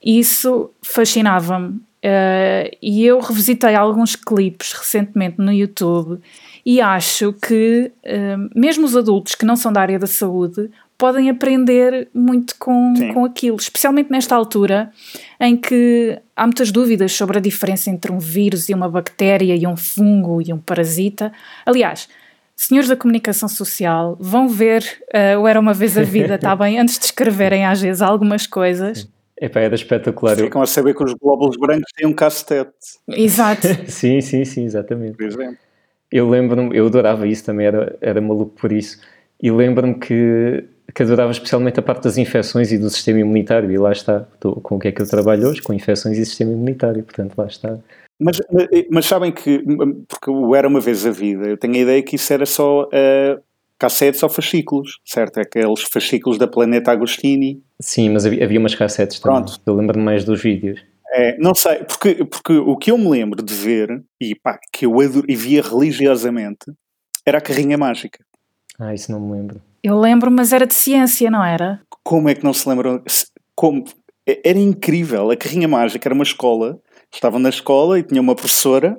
[0.04, 6.20] Isso fascinava-me Uh, e eu revisitei alguns clipes recentemente no YouTube
[6.66, 11.30] e acho que uh, mesmo os adultos que não são da área da saúde podem
[11.30, 14.92] aprender muito com, com aquilo, especialmente nesta altura
[15.40, 19.68] em que há muitas dúvidas sobre a diferença entre um vírus e uma bactéria e
[19.68, 21.32] um fungo e um parasita.
[21.66, 22.08] Aliás,
[22.56, 26.80] senhores da comunicação social vão ver uh, o Era Uma Vez a Vida, está bem?
[26.80, 29.08] Antes de escreverem às vezes algumas coisas.
[29.42, 30.38] Epá, era espetacular.
[30.38, 32.72] Ficam a saber que os glóbulos brancos têm um castete.
[33.10, 33.68] Exato.
[33.90, 35.18] sim, sim, sim, exatamente.
[35.18, 35.58] Por exemplo.
[36.12, 39.02] Eu lembro-me, eu adorava isso também, era, era maluco por isso.
[39.42, 43.72] E lembro-me que, que adorava especialmente a parte das infecções e do sistema imunitário.
[43.72, 45.62] E lá está, estou, com o que é que eu trabalho hoje?
[45.64, 47.80] Com infecções e sistema imunitário, portanto lá está.
[48.20, 48.40] Mas,
[48.92, 49.64] mas sabem que,
[50.08, 52.84] porque o Era Uma Vez a Vida, eu tenho a ideia que isso era só
[52.84, 53.42] uh,
[53.80, 55.40] cassetes ou fascículos, certo?
[55.40, 57.64] Aqueles fascículos da Planeta Agostini.
[57.82, 59.44] Sim, mas havia, havia umas cassetes também.
[59.44, 59.60] Pronto.
[59.66, 60.82] Eu lembro-me mais dos vídeos.
[61.14, 64.86] É, não sei, porque, porque o que eu me lembro de ver, e pá, que
[64.86, 66.72] eu adoro, e via religiosamente,
[67.26, 68.24] era a carrinha mágica.
[68.80, 69.62] Ah, isso não me lembro.
[69.84, 71.82] Eu lembro, mas era de ciência, não era?
[72.04, 73.04] Como é que não se lembram?
[73.56, 73.84] Como?
[74.26, 75.32] Era incrível.
[75.32, 76.80] A carrinha mágica era uma escola.
[77.14, 78.98] Estavam na escola e tinha uma professora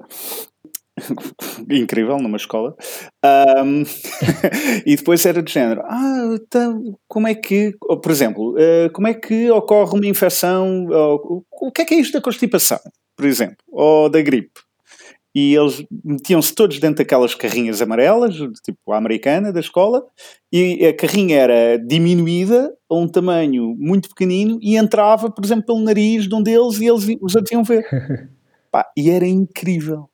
[1.71, 2.75] incrível numa escola.
[3.25, 3.83] Um,
[4.87, 9.15] e depois era de género: ah, então, como é que, por exemplo, uh, como é
[9.15, 10.87] que ocorre uma infecção?
[10.89, 12.79] Ou, o que é que é isto da constipação,
[13.17, 14.61] por exemplo, ou da gripe?
[15.35, 20.05] E eles metiam-se todos dentro daquelas carrinhas amarelas, tipo a americana da escola,
[20.53, 25.81] e a carrinha era diminuída a um tamanho muito pequenino e entrava, por exemplo, pelo
[25.81, 27.83] nariz de um deles e eles os iam ver.
[28.71, 30.12] Pá, e era incrível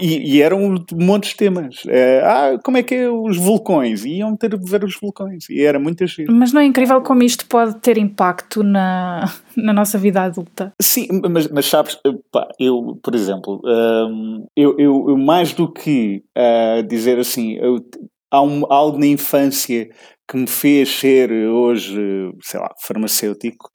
[0.00, 1.82] e, e, eram um monte de temas.
[1.86, 4.02] É, ah, como é que é os vulcões?
[4.02, 5.48] E iam ter ver os vulcões.
[5.50, 6.30] E era muita gente.
[6.30, 10.72] Mas não é incrível como isto pode ter impacto na, na nossa vida adulta?
[10.80, 11.98] Sim, mas, mas sabes,
[12.32, 17.84] pá, eu, por exemplo, um, eu, eu, eu, mais do que uh, dizer assim, eu,
[18.30, 19.86] há um, algo na infância
[20.26, 21.98] que me fez ser hoje,
[22.40, 23.70] sei lá, farmacêutico,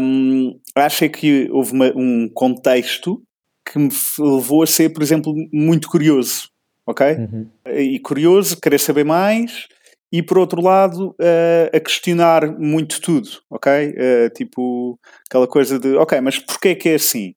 [0.00, 3.22] um, acho é que houve uma, um contexto
[3.70, 6.48] que me levou a ser, por exemplo, muito curioso,
[6.86, 7.06] ok?
[7.06, 7.46] Uhum.
[7.66, 9.68] E curioso, querer saber mais
[10.12, 13.90] e, por outro lado, uh, a questionar muito tudo, ok?
[13.90, 17.30] Uh, tipo, aquela coisa de, ok, mas porquê é que é assim?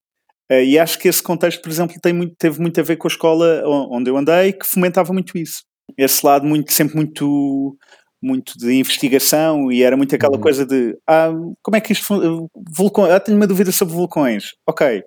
[0.52, 3.12] Uh, e acho que esse contexto, por exemplo, muito, teve muito a ver com a
[3.12, 5.64] escola onde eu andei, que fomentava muito isso.
[5.96, 7.78] Esse lado muito, sempre muito
[8.24, 10.42] muito de investigação e era muito aquela uhum.
[10.42, 11.30] coisa de ah,
[11.62, 14.54] como é que isto vulcões, ah, tenho uma dúvida sobre vulcões.
[14.66, 15.04] Ok,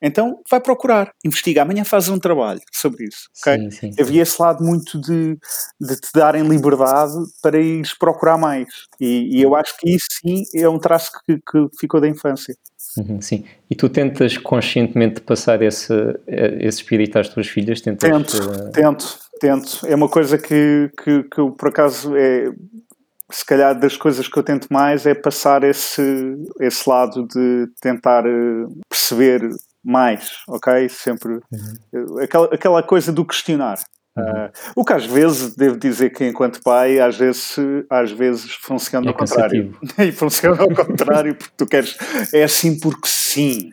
[0.00, 3.28] então vai procurar, investiga, amanhã faz um trabalho sobre isso.
[3.40, 3.58] Okay?
[3.58, 4.02] Sim, sim, sim.
[4.02, 5.36] Havia esse lado muito de,
[5.80, 8.68] de te darem liberdade para ires procurar mais.
[9.00, 12.54] E, e eu acho que isso sim é um traço que, que ficou da infância.
[12.96, 13.44] Uhum, sim.
[13.70, 15.92] E tu tentas conscientemente passar esse,
[16.26, 17.80] esse espírito às tuas filhas?
[17.80, 18.70] Tentas, tento, uh...
[18.70, 19.86] tento, tento.
[19.86, 22.50] É uma coisa que, que, que eu, por acaso, é,
[23.30, 26.02] se calhar das coisas que eu tento mais é passar esse,
[26.60, 29.42] esse lado de tentar eh, perceber
[29.84, 30.88] mais, ok?
[30.88, 32.18] Sempre uhum.
[32.22, 33.78] aquela, aquela coisa do questionar.
[34.16, 34.24] Uhum.
[34.24, 37.56] Uh, o que às vezes, devo dizer que enquanto pai, às vezes,
[37.88, 39.78] às vezes funciona é ao contrário.
[39.98, 41.96] e funciona ao contrário porque tu queres,
[42.34, 43.70] é assim porque sim.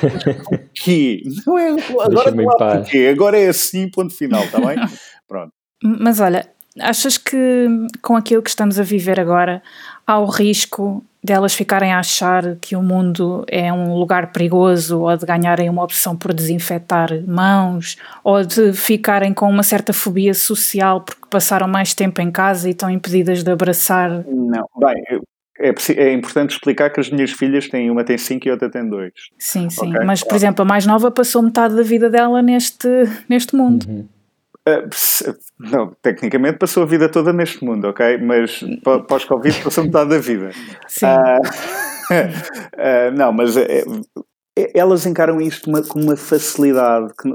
[0.74, 4.76] que não é agora não há porquê, agora é assim, ponto final, está bem?
[5.28, 5.52] Pronto.
[5.82, 6.48] Mas olha,
[6.80, 7.66] achas que
[8.00, 9.62] com aquilo que estamos a viver agora
[10.06, 15.16] há o risco delas ficarem a achar que o mundo é um lugar perigoso ou
[15.16, 21.02] de ganharem uma opção por desinfetar mãos ou de ficarem com uma certa fobia social
[21.02, 24.24] porque passaram mais tempo em casa e estão impedidas de abraçar?
[24.26, 25.20] Não, bem,
[25.62, 28.88] é, é, importante explicar que as minhas filhas têm uma tem 5 e outra tem
[28.88, 29.12] 2.
[29.38, 29.90] Sim, sim.
[29.90, 30.04] Okay?
[30.04, 32.88] Mas, por exemplo, a mais nova passou metade da vida dela neste,
[33.28, 33.86] neste mundo.
[33.88, 34.08] Uhum.
[34.68, 38.18] Uh, não, tecnicamente passou a vida toda neste mundo, ok?
[38.18, 38.62] Mas
[39.08, 40.50] pós-Covid passou metade da vida.
[40.86, 41.06] Sim.
[41.06, 43.56] Uh, uh, não, mas
[44.74, 47.28] elas encaram isto uma, com uma facilidade que,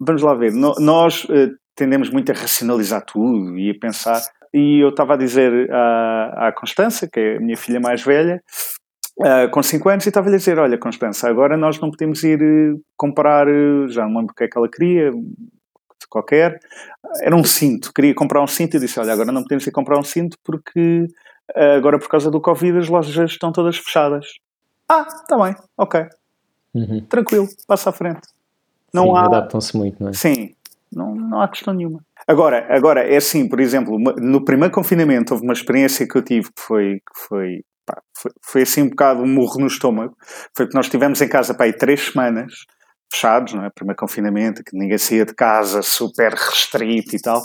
[0.00, 1.26] vamos lá ver, no, nós
[1.74, 4.22] tendemos muito a racionalizar tudo e a pensar.
[4.54, 8.42] E eu estava a dizer à, à Constança, que é a minha filha mais velha,
[9.18, 12.38] Uh, com 5 anos e estava-lhe a dizer: Olha, Constança, agora nós não podemos ir
[12.98, 13.46] comprar,
[13.88, 15.10] já não lembro o que é que ela queria,
[16.08, 16.58] qualquer,
[17.20, 19.98] era um cinto, queria comprar um cinto e disse, olha, agora não podemos ir comprar
[19.98, 21.06] um cinto porque
[21.54, 24.26] eh, agora por causa do Covid as lojas estão todas fechadas.
[24.88, 26.06] Ah, está bem, ok.
[26.74, 27.00] Uhum.
[27.08, 28.28] Tranquilo, passa à frente.
[28.92, 29.24] Não Sim, há...
[29.24, 30.12] adaptam-se muito, não é?
[30.12, 30.54] Sim,
[30.92, 32.00] não, não há questão nenhuma.
[32.26, 36.48] Agora, agora, é assim, por exemplo, no primeiro confinamento houve uma experiência que eu tive
[36.48, 40.16] que foi, que foi, pá, foi, foi, assim um bocado um murro no estômago.
[40.56, 42.66] Foi que nós estivemos em casa para aí três semanas
[43.10, 43.70] fechados, não é?
[43.70, 47.42] Primeiro confinamento, que ninguém saía de casa, super restrito e tal.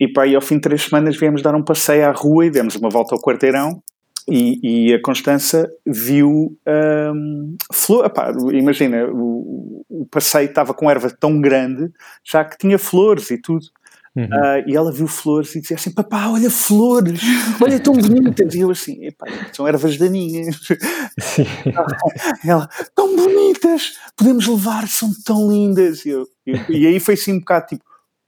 [0.00, 2.76] E aí ao fim de três semanas viemos dar um passeio à rua e demos
[2.76, 3.82] uma volta ao quarteirão
[4.28, 11.10] e, e a Constança viu um, flor, epá, imagina, o, o passeio estava com erva
[11.10, 11.90] tão grande
[12.24, 13.66] já que tinha flores e tudo.
[14.14, 14.24] Uhum.
[14.24, 17.20] Uh, e ela viu flores e dizia assim: Papá, olha flores,
[17.62, 18.54] olha tão bonitas.
[18.54, 20.56] E eu assim: Epá, são ervas daninhas.
[22.44, 26.04] ela, tão bonitas, podemos levar, são tão lindas.
[26.04, 27.84] E, eu, e, e aí foi assim um bocado tipo: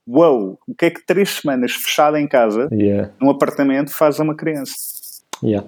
[0.07, 3.11] Uau, wow, o que é que três semanas fechada em casa, yeah.
[3.21, 4.73] num apartamento, faz a uma criança?
[5.43, 5.67] Yeah.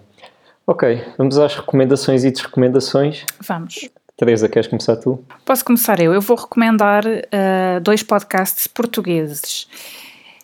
[0.66, 3.24] Ok, vamos às recomendações e desrecomendações.
[3.40, 3.90] Vamos.
[4.18, 5.24] Teresa, queres começar tu?
[5.46, 6.12] Posso começar eu.
[6.12, 9.68] Eu vou recomendar uh, dois podcasts portugueses.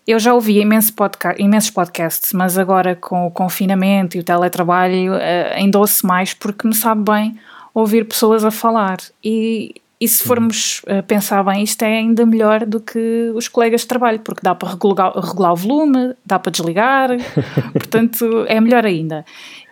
[0.05, 5.13] Eu já ouvi imenso podca imensos podcasts, mas agora com o confinamento e o teletrabalho
[5.13, 7.39] uh, ainda ouço mais porque me sabe bem
[7.73, 8.97] ouvir pessoas a falar.
[9.23, 13.81] E, e se formos uh, pensar bem, isto é ainda melhor do que os colegas
[13.81, 17.09] de trabalho, porque dá para regular, regular o volume, dá para desligar,
[17.71, 19.25] portanto é melhor ainda.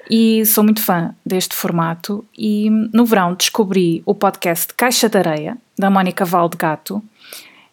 [0.10, 2.26] E sou muito fã deste formato.
[2.38, 7.04] E no verão descobri o podcast Caixa de Areia, da Mónica Valdegato,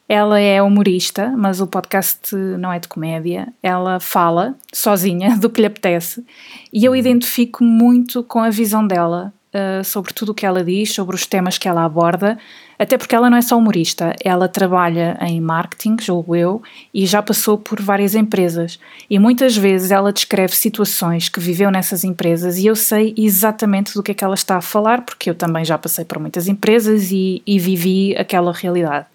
[0.09, 3.53] ela é humorista, mas o podcast não é de comédia.
[3.63, 6.25] Ela fala sozinha do que lhe apetece
[6.73, 10.95] e eu identifico muito com a visão dela uh, sobre tudo o que ela diz,
[10.95, 12.39] sobre os temas que ela aborda,
[12.79, 16.63] até porque ela não é só humorista, ela trabalha em marketing, julgo eu,
[16.95, 18.79] e já passou por várias empresas.
[19.11, 24.03] E muitas vezes ela descreve situações que viveu nessas empresas e eu sei exatamente do
[24.03, 27.11] que é que ela está a falar, porque eu também já passei por muitas empresas
[27.11, 29.07] e, e vivi aquela realidade.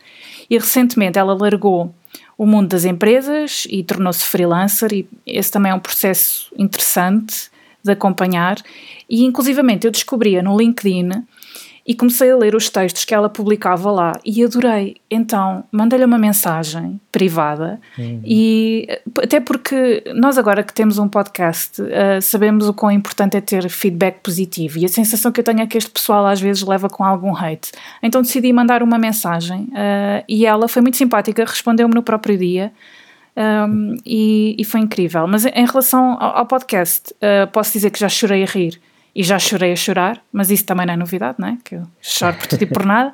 [0.49, 1.93] E recentemente ela largou
[2.37, 7.49] o mundo das empresas e tornou-se freelancer e esse também é um processo interessante
[7.83, 8.57] de acompanhar.
[9.09, 11.23] E inclusivamente eu descobria no LinkedIn
[11.85, 14.95] e comecei a ler os textos que ela publicava lá e adorei.
[15.11, 18.21] Então mandei-lhe uma mensagem privada uhum.
[18.23, 18.87] e
[19.21, 23.69] até porque nós agora que temos um podcast uh, sabemos o quão importante é ter
[23.69, 26.89] feedback positivo e a sensação que eu tenho é que este pessoal às vezes leva
[26.89, 27.71] com algum hate.
[28.01, 32.71] Então decidi mandar uma mensagem uh, e ela foi muito simpática, respondeu-me no próprio dia.
[33.35, 35.25] Um, e, e, foi incrível.
[35.25, 38.79] Mas em relação ao, ao podcast, uh, posso dizer que já chorei a rir
[39.15, 41.57] e já chorei a chorar, mas isso também não é novidade, não é?
[41.63, 43.13] Que eu choro por tudo e por nada.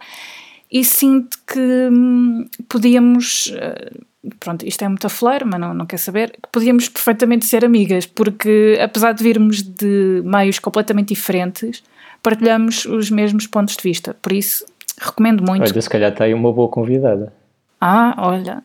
[0.72, 3.48] E sinto que hum, podíamos.
[3.48, 4.06] Uh,
[4.40, 6.32] pronto, isto é muita flor, mas não, não quer saber.
[6.32, 11.84] Que podíamos perfeitamente ser amigas, porque apesar de virmos de meios completamente diferentes,
[12.24, 14.16] partilhamos os mesmos pontos de vista.
[14.22, 14.66] Por isso,
[14.98, 15.64] recomendo muito.
[15.64, 17.34] Olha, se calhar está aí uma boa convidada.
[17.82, 18.64] Ah, olha,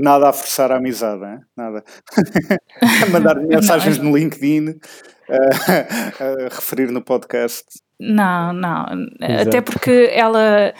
[0.00, 1.38] Nada a forçar a amizade, hein?
[1.56, 1.84] nada.
[3.12, 4.80] Mandar mensagens não, no LinkedIn,
[6.50, 7.64] a referir no podcast.
[7.98, 8.86] Não, não.
[9.20, 9.48] Exato.
[9.48, 10.74] Até porque ela,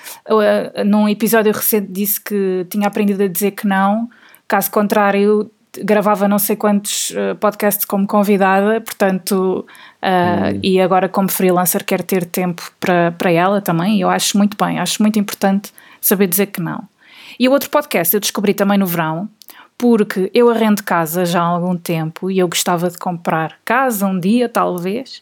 [0.85, 4.09] num episódio recente, disse que tinha aprendido a dizer que não,
[4.49, 5.51] caso contrário,
[5.83, 9.67] gravava não sei quantos uh, podcasts como convidada, portanto,
[10.03, 10.61] uh, hum.
[10.63, 14.79] e agora como freelancer quer ter tempo para, para ela também, eu acho muito bem,
[14.79, 16.85] acho muito importante saber dizer que não.
[17.39, 19.29] E o outro podcast eu descobri também no verão,
[19.77, 24.19] porque eu arrendo casa já há algum tempo e eu gostava de comprar casa um
[24.19, 25.21] dia, talvez.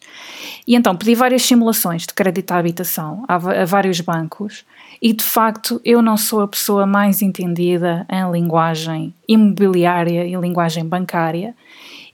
[0.67, 4.65] E então pedi várias simulações de crédito à habitação a, a vários bancos
[5.01, 10.87] e de facto eu não sou a pessoa mais entendida em linguagem imobiliária e linguagem
[10.87, 11.55] bancária.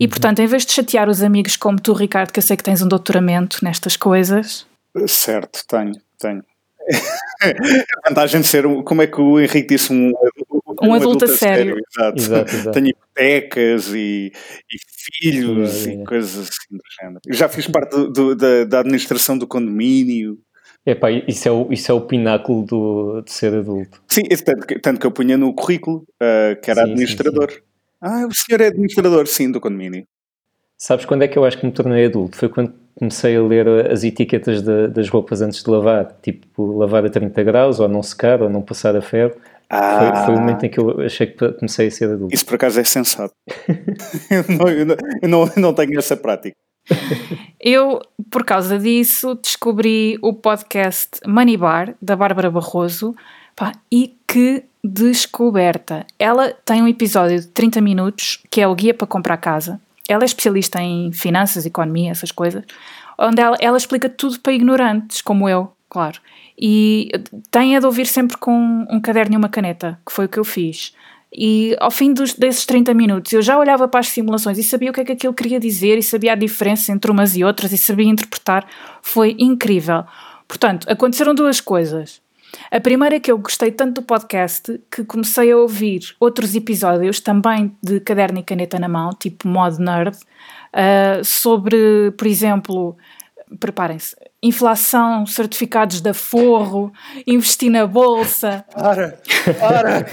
[0.01, 0.11] E uhum.
[0.11, 2.81] portanto, em vez de chatear os amigos como tu, Ricardo, que eu sei que tens
[2.81, 4.66] um doutoramento nestas coisas.
[5.07, 6.42] Certo, tenho, tenho.
[7.42, 10.12] a vantagem de ser, como é que o Henrique disse, um,
[10.82, 11.76] um, um adulto, a sério.
[11.76, 11.82] sério.
[11.90, 12.18] Exato.
[12.18, 12.72] Exato, exato.
[12.72, 14.32] Tenho hipotecas e,
[14.70, 14.78] e
[15.22, 15.94] filhos é, é.
[15.94, 17.20] e coisas assim do género.
[17.26, 20.38] Eu já fiz parte do, do, da, da, administração do condomínio.
[20.86, 24.02] Epá, isso é o, isso é o pináculo do, de ser adulto.
[24.08, 27.50] Sim, tanto que, tanto que eu punha no currículo uh, que era sim, administrador.
[27.50, 27.62] Sim, sim.
[28.00, 30.06] Ah, o senhor é administrador, sim, do condomínio.
[30.76, 32.36] Sabes quando é que eu acho que me tornei adulto?
[32.36, 37.04] Foi quando comecei a ler as etiquetas de, das roupas antes de lavar, tipo lavar
[37.04, 39.34] a 30 graus, ou não secar, ou não passar a ferro.
[39.70, 42.35] Ah, foi, foi, o momento em que eu achei que comecei a ser adulto.
[42.35, 43.35] Isso por acaso é sensato.
[44.31, 46.57] eu, não, eu, não, eu, não, eu não tenho essa prática.
[47.61, 48.00] Eu,
[48.31, 53.14] por causa disso, descobri o podcast Money Bar, da Bárbara Barroso,
[53.54, 56.07] pá, e que descoberta!
[56.18, 59.78] Ela tem um episódio de 30 minutos que é o guia para comprar casa
[60.09, 62.64] ela é especialista em finanças, economia, essas coisas,
[63.18, 66.20] onde ela, ela explica tudo para ignorantes, como eu, claro.
[66.59, 67.11] E
[67.51, 70.38] tem a de ouvir sempre com um caderno e uma caneta, que foi o que
[70.38, 70.94] eu fiz.
[71.33, 74.90] E ao fim dos, desses 30 minutos eu já olhava para as simulações e sabia
[74.90, 77.70] o que é que aquilo queria dizer e sabia a diferença entre umas e outras
[77.72, 78.66] e sabia interpretar.
[79.03, 80.05] Foi incrível.
[80.46, 82.22] Portanto, aconteceram duas coisas.
[82.70, 87.20] A primeira é que eu gostei tanto do podcast que comecei a ouvir outros episódios
[87.20, 92.96] também de caderno e caneta na mão, tipo modo nerd, uh, sobre, por exemplo,
[93.61, 96.92] preparem-se, inflação, certificados de aforro,
[97.27, 98.64] investir na bolsa.
[98.72, 99.20] Para,
[99.59, 100.07] para!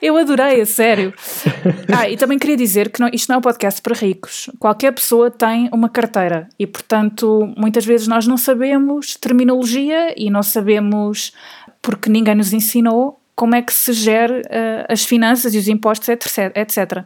[0.00, 1.12] Eu adorei, a sério.
[1.96, 4.50] Ah, e também queria dizer que não, isto não é um podcast para ricos.
[4.58, 10.42] Qualquer pessoa tem uma carteira e, portanto, muitas vezes nós não sabemos terminologia e não
[10.42, 11.32] sabemos,
[11.82, 16.08] porque ninguém nos ensinou, como é que se gere uh, as finanças e os impostos,
[16.08, 16.52] etc.
[16.54, 17.04] etc.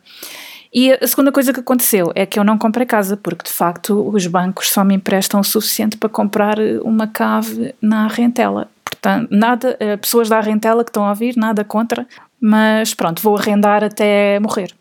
[0.72, 4.08] E a segunda coisa que aconteceu é que eu não comprei casa, porque de facto
[4.08, 8.68] os bancos só me emprestam o suficiente para comprar uma cave na rentela.
[8.84, 12.06] Portanto, nada, eh, pessoas da rentela que estão a ouvir, nada contra,
[12.40, 14.72] mas pronto, vou arrendar até morrer.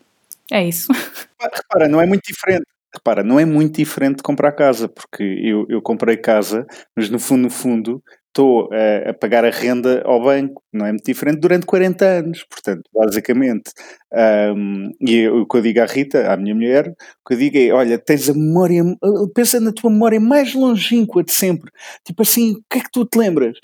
[0.50, 0.88] É isso.
[1.40, 2.64] Repara, não é muito diferente.
[2.92, 7.18] Repara, não é muito diferente de comprar casa, porque eu, eu comprei casa, mas no
[7.20, 11.40] fundo, no fundo, estou a, a, pagar a renda ao banco, não é muito diferente,
[11.40, 12.44] durante 40 anos.
[12.48, 13.72] Portanto, basicamente,
[14.56, 17.58] um, e o que eu digo à Rita, à minha mulher, o que eu digo
[17.58, 18.82] é: olha, tens a memória,
[19.34, 21.70] pensa na tua memória mais longínqua de sempre.
[22.04, 23.58] Tipo assim, o que é que tu te lembras?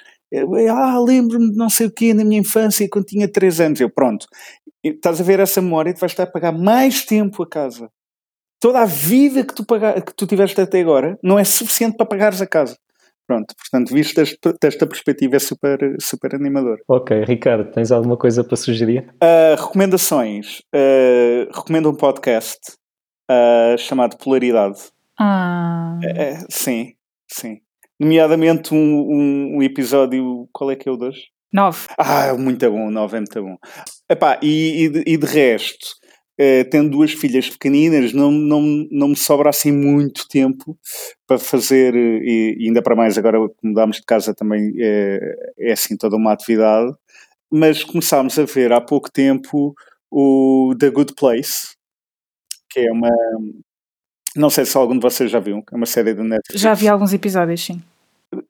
[0.70, 3.80] Ah, lembro-me de não sei o quê na minha infância, quando tinha 3 anos.
[3.80, 4.26] Eu, pronto,
[4.84, 7.88] estás a ver essa memória e tu vais estar a pagar mais tempo a casa.
[8.60, 12.06] toda a vida que tu, paga, que tu tiveste até agora não é suficiente para
[12.06, 12.76] pagares a casa.
[13.26, 14.22] Pronto, portanto, visto
[14.60, 16.78] desta perspectiva é super, super animador.
[16.86, 19.12] Ok, Ricardo, tens alguma coisa para sugerir?
[19.14, 20.60] Uh, recomendações.
[20.72, 22.60] Uh, recomendo um podcast
[23.28, 24.78] uh, chamado Polaridade.
[25.18, 25.98] Ah.
[26.04, 26.94] É, sim,
[27.26, 27.58] sim.
[27.98, 30.48] Nomeadamente um, um, um, episódio.
[30.52, 31.16] Qual é que é o 2?
[31.52, 31.88] 9.
[31.98, 33.56] Ah, muito bom, o 9 é muito bom.
[34.08, 35.86] Epá, e, e, de, e de resto,
[36.38, 38.60] Uh, tendo duas filhas pequeninas, não, não,
[38.90, 40.78] não me sobra assim muito tempo
[41.26, 45.18] para fazer, e, e ainda para mais agora que mudámos de casa também é,
[45.58, 46.92] é assim toda uma atividade,
[47.50, 49.74] mas começámos a ver há pouco tempo
[50.10, 51.74] o The Good Place,
[52.70, 53.10] que é uma.
[54.34, 56.60] Não sei se algum de vocês já viu, é uma série da Netflix.
[56.60, 57.82] Já vi alguns episódios, sim.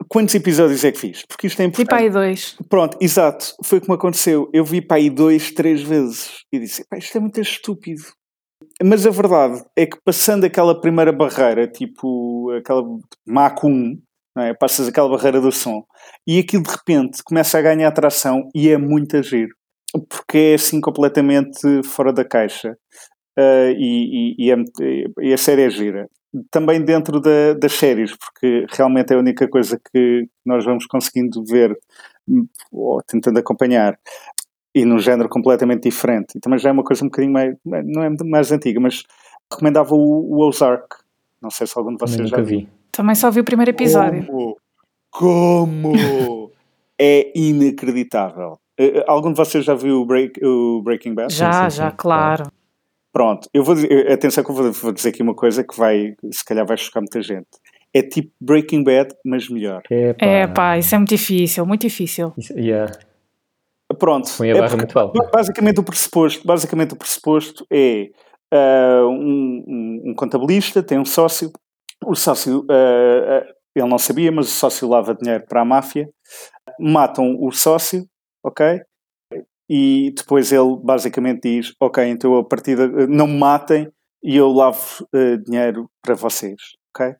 [0.09, 1.25] Quantos episódios é que fiz?
[1.27, 1.85] Porque isto é importante.
[1.85, 2.57] Vi para aí dois.
[2.69, 3.55] Pronto, exato.
[3.65, 4.49] Foi como aconteceu.
[4.53, 6.45] Eu vi para aí dois, três vezes.
[6.53, 8.03] E disse, isto é muito estúpido.
[8.83, 12.83] Mas a verdade é que passando aquela primeira barreira, tipo aquela
[13.27, 13.99] Mach 1,
[14.39, 14.55] é?
[14.55, 15.83] passas aquela barreira do som,
[16.27, 19.49] e aquilo de repente começa a ganhar atração e é muito agir.
[20.09, 22.77] Porque é assim completamente fora da caixa.
[23.39, 24.57] Uh, e, e, e, é,
[25.21, 26.09] e, a série é gira
[26.51, 31.45] também dentro da, das séries, porque realmente é a única coisa que nós vamos conseguindo
[31.45, 31.77] ver
[32.73, 33.99] ou tentando acompanhar
[34.75, 36.37] e num género completamente diferente.
[36.37, 39.05] E também já é uma coisa um bocadinho mais, não é mais antiga, mas
[39.51, 40.97] recomendava o, o Ozark.
[41.41, 42.69] Não sei se algum de vocês já vi.
[42.93, 44.27] Também só vi o primeiro episódio.
[44.27, 44.57] Como?
[45.11, 45.93] Como?
[46.99, 48.59] é inacreditável.
[48.79, 51.33] Eh, algum de vocês já viu o, Break, o Breaking Bad?
[51.33, 51.97] Já, sim, sim, já, sim.
[51.97, 52.53] claro.
[53.17, 56.15] Pronto, eu vou dizer, atenção que eu vou, vou dizer aqui uma coisa que vai,
[56.31, 57.47] se calhar vai chocar muita gente.
[57.95, 59.83] É tipo Breaking Bad, mas melhor.
[59.91, 62.35] É pá, isso é muito difícil, muito difícil.
[62.37, 62.93] Isso, yeah.
[63.99, 64.31] Pronto.
[64.37, 65.31] Põe a barra é muito alta.
[65.33, 68.11] Basicamente o pressuposto, basicamente o pressuposto é
[68.53, 71.51] uh, um, um, um, contabilista, tem um sócio,
[72.05, 76.07] o sócio, uh, ele não sabia, mas o sócio lava dinheiro para a máfia,
[76.79, 78.05] matam o sócio,
[78.45, 78.83] ok?
[79.69, 83.89] E depois ele basicamente diz: Ok, então a partida não me matem
[84.23, 86.57] e eu lavo uh, dinheiro para vocês,
[86.95, 87.15] ok?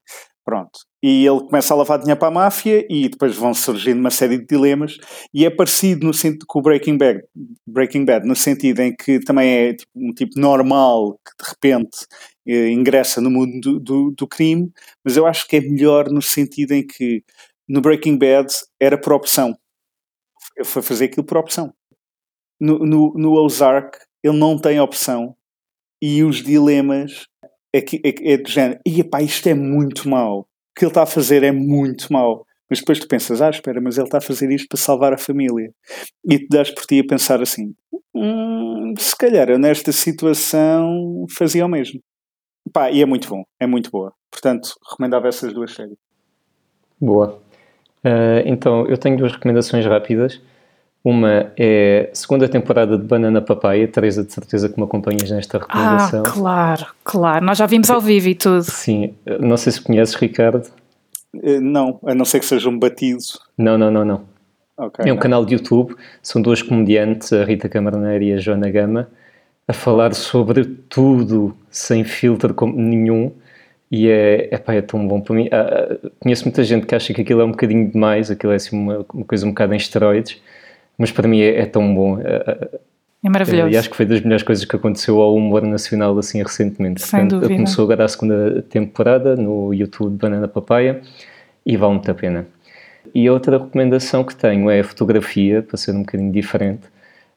[0.45, 0.79] Pronto.
[1.03, 4.39] E ele começa a lavar dinheiro para a máfia e depois vão surgindo uma série
[4.39, 4.97] de dilemas
[5.35, 7.21] e é parecido no sentido com o Breaking Bad,
[7.67, 12.07] Breaking Bad no sentido em que também é tipo, um tipo normal que de repente
[12.47, 14.71] eh, ingressa no mundo do, do, do, crime,
[15.05, 17.25] mas eu acho que é melhor no sentido em que
[17.69, 18.47] no Breaking Bad
[18.81, 19.57] era por opção.
[20.65, 21.73] Foi fazer aquilo por opção
[22.61, 25.35] no, no, no Ozark ele não tem opção
[26.03, 27.27] e os dilemas
[27.73, 30.41] é, que, é, é do género, e pá, isto é muito mau.
[30.41, 30.47] O
[30.79, 32.45] que ele está a fazer é muito mau.
[32.69, 35.19] Mas depois tu pensas, ah, espera, mas ele está a fazer isto para salvar a
[35.19, 35.71] família.
[36.29, 37.75] E te das por ti a pensar assim,
[38.15, 42.01] hum, se calhar eu nesta situação fazia o mesmo.
[42.73, 44.13] Pá, e é muito bom, é muito boa.
[44.31, 45.97] Portanto, recomendava essas duas séries.
[47.01, 47.41] Boa.
[48.05, 50.41] Uh, então, eu tenho duas recomendações rápidas.
[51.07, 53.87] Uma é a segunda temporada de Banana Papaya.
[53.87, 56.25] Teresa, de certeza que me acompanhas nesta recomendação.
[56.27, 57.47] Ah, claro, claro.
[57.47, 58.65] Nós já vimos ao vivo e tudo.
[58.65, 59.15] Sim.
[59.39, 60.69] Não sei se conheces, Ricardo.
[61.41, 63.23] Eh, não, a não ser que seja um batido.
[63.57, 64.25] Não, não, não, não.
[64.77, 65.23] Okay, é um não.
[65.23, 65.95] canal de YouTube.
[66.21, 69.09] São duas comediantes, a Rita Camarneiro e a Joana Gama,
[69.69, 73.31] a falar sobre tudo, sem filtro nenhum.
[73.93, 75.49] E é, epá, é tão bom para mim.
[75.53, 78.57] Ah, ah, conheço muita gente que acha que aquilo é um bocadinho demais, aquilo é
[78.57, 80.43] assim uma, uma coisa um bocado em esteroides
[80.99, 82.19] mas para mim é, é tão bom.
[82.21, 82.81] É,
[83.25, 83.71] é maravilhoso.
[83.71, 87.03] E acho que foi das melhores coisas que aconteceu ao humor nacional assim recentemente.
[87.03, 87.55] Sem Portanto, dúvida.
[87.55, 91.01] Começou agora a segunda temporada no YouTube Banana Papaya
[91.65, 92.47] e vale muito a pena.
[93.15, 96.83] E a outra recomendação que tenho é a fotografia, para ser um bocadinho diferente.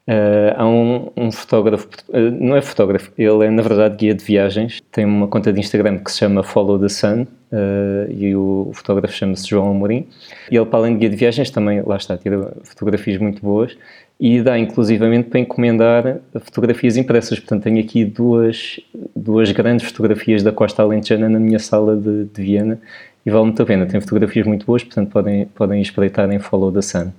[0.10, 4.26] Uh, há um, um fotógrafo, uh, não é fotógrafo, ele é na verdade guia de
[4.26, 8.70] viagens, tem uma conta de Instagram que se chama Follow the Sun uh, e o,
[8.72, 10.08] o fotógrafo chama-se João Amorim.
[10.50, 13.78] E ele, para além de guia de viagens, também, lá está, tira fotografias muito boas
[14.20, 17.38] e dá inclusivamente para encomendar fotografias impressas.
[17.38, 18.80] Portanto, tenho aqui duas,
[19.16, 22.82] duas grandes fotografias da Costa Alentejana na minha sala de, de Viena
[23.24, 23.86] e vale muito a pena.
[23.86, 27.12] Tem fotografias muito boas, portanto, podem, podem espreitar em Follow the Sun.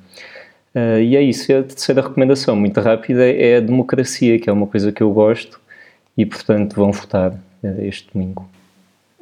[0.74, 1.50] Uh, e é isso.
[1.50, 5.12] E a terceira recomendação, muito rápida, é a democracia, que é uma coisa que eu
[5.12, 5.60] gosto
[6.16, 8.48] e, portanto, vão votar uh, este domingo.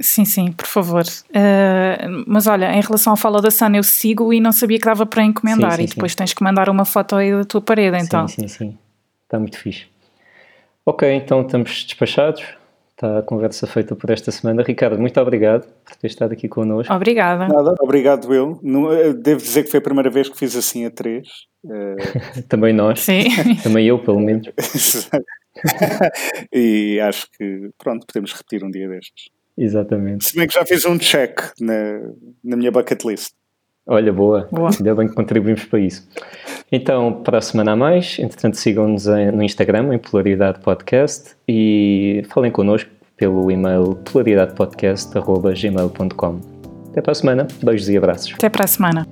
[0.00, 1.02] Sim, sim, por favor.
[1.30, 4.84] Uh, mas olha, em relação ao Fala da Sun, eu sigo e não sabia que
[4.84, 5.72] dava para encomendar.
[5.72, 6.18] Sim, sim, e depois sim.
[6.18, 8.28] tens que mandar uma foto aí da tua parede, então.
[8.28, 8.78] Sim, sim, sim.
[9.24, 9.86] Está muito fixe.
[10.86, 12.44] Ok, então estamos despachados.
[12.98, 14.60] Está a conversa feita por esta semana.
[14.60, 16.92] Ricardo, muito obrigado por ter estado aqui connosco.
[16.92, 17.46] Obrigada.
[17.46, 18.60] Nada, obrigado eu.
[19.14, 21.28] Devo dizer que foi a primeira vez que fiz assim a três.
[22.50, 22.98] Também nós.
[22.98, 23.28] Sim.
[23.62, 24.48] Também eu, pelo menos.
[26.52, 29.28] e acho que, pronto, podemos repetir um dia destes.
[29.56, 30.24] Exatamente.
[30.24, 32.00] Se bem que já fiz um check na,
[32.42, 33.32] na minha bucket list.
[33.88, 34.46] Olha, boa.
[34.52, 34.70] boa.
[34.70, 36.06] Ainda bem que contribuímos para isso.
[36.70, 42.52] Então, para a semana a mais, entretanto, sigam-nos no Instagram, em Polaridade Podcast, e falem
[42.52, 46.40] connosco pelo e-mail polaridadepodcast.gmail.com.
[46.90, 47.48] Até para a semana.
[47.62, 48.34] Beijos e abraços.
[48.34, 49.06] Até para a semana.